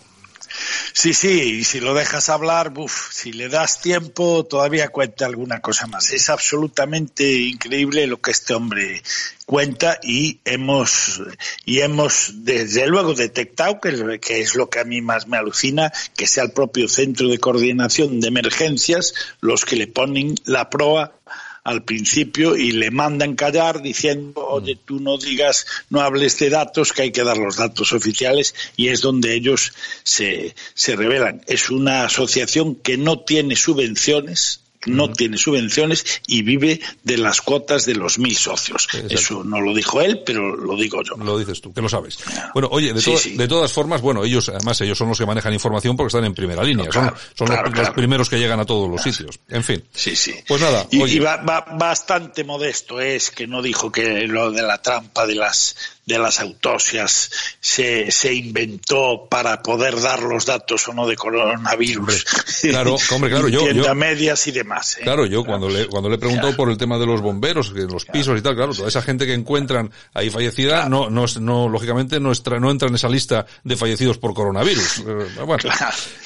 Sí, 0.96 1.16
sí, 1.16 1.58
y 1.60 1.64
si 1.64 1.80
lo 1.80 1.96
dejas 1.96 2.30
hablar, 2.30 2.70
buf, 2.70 3.12
si 3.12 3.34
le 3.34 3.50
das 3.50 3.82
tiempo, 3.82 4.46
todavía 4.46 4.90
cuenta 4.90 5.26
alguna 5.26 5.60
cosa 5.60 5.88
más. 5.88 6.12
Es 6.12 6.30
absolutamente 6.30 7.34
increíble 7.34 8.06
lo 8.06 8.22
que 8.22 8.30
este 8.30 8.54
hombre 8.54 9.02
cuenta 9.48 10.00
y 10.04 10.40
hemos, 10.46 11.20
y 11.66 11.80
hemos 11.80 12.46
desde 12.46 12.86
luego 12.86 13.16
detectado 13.16 13.82
que, 13.82 14.20
que 14.20 14.42
es 14.42 14.54
lo 14.54 14.70
que 14.70 14.80
a 14.82 14.84
mí 14.84 15.02
más 15.02 15.28
me 15.28 15.38
alucina, 15.38 15.92
que 16.16 16.28
sea 16.28 16.44
el 16.44 16.52
propio 16.52 16.88
Centro 16.88 17.28
de 17.28 17.40
Coordinación 17.40 18.22
de 18.22 18.28
Emergencias 18.28 19.16
los 19.42 19.66
que 19.66 19.78
le 19.78 19.88
ponen 19.88 20.36
la 20.46 20.70
proa 20.70 21.16
al 21.64 21.84
principio 21.84 22.58
y 22.58 22.72
le 22.72 22.92
mandan 22.92 23.36
callar 23.36 23.82
diciendo, 23.82 24.46
oye, 24.46 24.78
tú 24.84 25.00
no 25.00 25.18
digas, 25.18 25.66
no 25.90 26.02
hables 26.02 26.38
de 26.40 26.50
datos, 26.50 26.92
que 26.92 27.04
hay 27.04 27.12
que 27.12 27.24
dar 27.24 27.38
los 27.38 27.56
datos 27.56 27.94
oficiales 27.94 28.54
y 28.76 28.90
es 28.90 29.02
donde 29.02 29.34
ellos 29.34 29.74
se, 30.04 30.56
se 30.74 30.96
revelan. 30.96 31.42
Es 31.48 31.70
una 31.70 32.06
asociación 32.06 32.76
que 32.76 32.98
no 32.98 33.20
tiene 33.20 33.56
subvenciones, 33.56 34.63
no 34.86 35.12
tiene 35.12 35.38
subvenciones 35.38 36.22
y 36.28 36.42
vive 36.42 36.80
de 37.04 37.18
las 37.18 37.42
cuotas 37.42 37.86
de 37.86 37.96
los 37.96 38.20
mil 38.20 38.36
socios. 38.36 38.88
Eso 39.10 39.44
no 39.44 39.62
lo 39.62 39.74
dijo 39.74 40.02
él, 40.02 40.22
pero 40.26 40.56
lo 40.56 40.76
digo 40.76 41.02
yo. 41.04 41.16
Lo 41.16 41.38
dices 41.38 41.62
tú, 41.62 41.74
que 41.74 41.82
lo 41.82 41.90
sabes. 41.90 42.18
Bueno, 42.54 42.70
oye, 42.72 42.94
de, 42.94 43.02
de 43.36 43.48
todas 43.48 43.72
formas, 43.72 44.02
bueno, 44.02 44.24
ellos, 44.24 44.50
además, 44.50 44.80
ellos 44.82 44.98
son 44.98 45.10
los 45.10 45.18
que 45.18 45.26
manejan 45.26 45.54
información 45.54 45.96
porque 45.98 46.08
están 46.08 46.26
en 46.26 46.34
primera 46.34 46.64
línea. 46.64 46.92
son, 46.92 47.14
son 47.36 47.50
los, 47.50 47.90
primeros 47.92 48.30
que 48.30 48.38
llegan 48.38 48.60
a 48.60 48.66
todos 48.66 48.90
los 48.90 49.02
sitios. 49.02 49.40
En 49.50 49.64
fin. 49.64 49.84
Sí, 49.94 50.16
sí. 50.16 50.34
Pues 50.48 50.62
nada. 50.62 50.88
Y, 50.92 51.04
y 51.04 51.20
va, 51.20 51.38
va, 51.38 51.66
bastante 51.78 52.44
modesto 52.44 53.00
es 53.00 53.32
que 53.32 53.48
no 53.48 53.62
dijo 53.62 53.92
que 53.92 54.28
lo 54.28 54.52
de 54.52 54.62
la 54.62 54.82
trampa 54.82 55.26
de 55.26 55.36
las 55.36 55.76
de 56.06 56.20
las 56.20 56.40
autopsias 56.40 57.32
se, 57.60 58.12
se 58.12 58.34
inventó 58.34 59.28
para 59.30 59.62
poder 59.62 60.00
dar 60.02 60.22
los 60.22 60.46
datos 60.46 60.88
o 60.88 60.94
no 60.94 61.08
de 61.08 61.16
coronavirus. 61.16 62.26
claro, 62.62 62.98
hombre, 63.12 63.30
claro, 63.30 63.48
yo, 63.48 63.70
yo 63.72 63.96
medias 63.96 64.48
y 64.48 64.52
demás. 64.52 64.98
¿eh? 64.98 65.04
Claro, 65.04 65.26
yo 65.26 65.44
cuando 65.46 65.70
le 65.70 65.88
cuando 65.88 66.10
le 66.10 66.16
he 66.16 66.20
preguntado 66.20 66.56
por 66.56 66.70
el 66.70 66.78
tema 66.78 66.98
de 66.98 67.06
los 67.06 67.22
bomberos, 67.22 67.72
los 67.72 68.06
pisos 68.06 68.38
y 68.38 68.42
tal, 68.42 68.56
claro, 68.56 68.74
toda 68.74 68.88
esa 68.88 69.02
gente 69.02 69.26
que 69.26 69.34
encuentran 69.34 69.92
ahí 70.14 70.30
fallecida, 70.30 70.90
no, 70.90 71.10
no, 71.10 71.26
no, 71.40 71.70
lógicamente 71.70 72.20
no, 72.20 72.32
no 72.60 72.72
entra 72.72 72.88
en 72.88 72.96
esa 72.96 73.10
lista 73.10 73.46
de 73.64 73.76
fallecidos 73.78 74.18
por 74.18 74.34
coronavirus. 74.34 75.04
Eh, 75.14 75.44
bueno, 75.46 75.64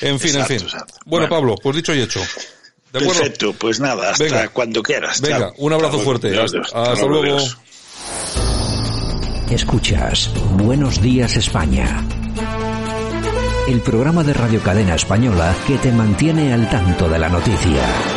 en 0.02 0.20
fin, 0.20 0.36
en 0.38 0.46
fin. 0.46 0.60
Bueno, 1.06 1.28
Pablo, 1.28 1.56
pues 1.62 1.76
dicho 1.76 1.94
y 1.94 2.02
hecho. 2.02 2.22
¿De 2.94 3.00
Perfecto, 3.00 3.54
pues 3.54 3.80
nada, 3.80 4.12
hasta 4.12 4.50
cuando 4.50 4.82
quieras. 4.82 5.20
Venga, 5.20 5.52
un 5.58 5.74
abrazo 5.74 6.00
fuerte. 6.00 6.40
hasta, 6.40 7.06
luego. 7.06 7.38
Escuchas 9.50 10.34
Buenos 10.58 11.02
Días 11.02 11.38
España. 11.38 12.04
El 13.68 13.80
programa 13.80 14.24
de 14.24 14.34
Radio 14.34 14.62
Cadena 14.62 14.96
Española 14.96 15.56
que 15.66 15.78
te 15.78 15.92
mantiene 15.92 16.54
al 16.54 16.70
tanto 16.70 17.08
de 17.08 17.18
la 17.18 17.30
noticia. 17.30 18.17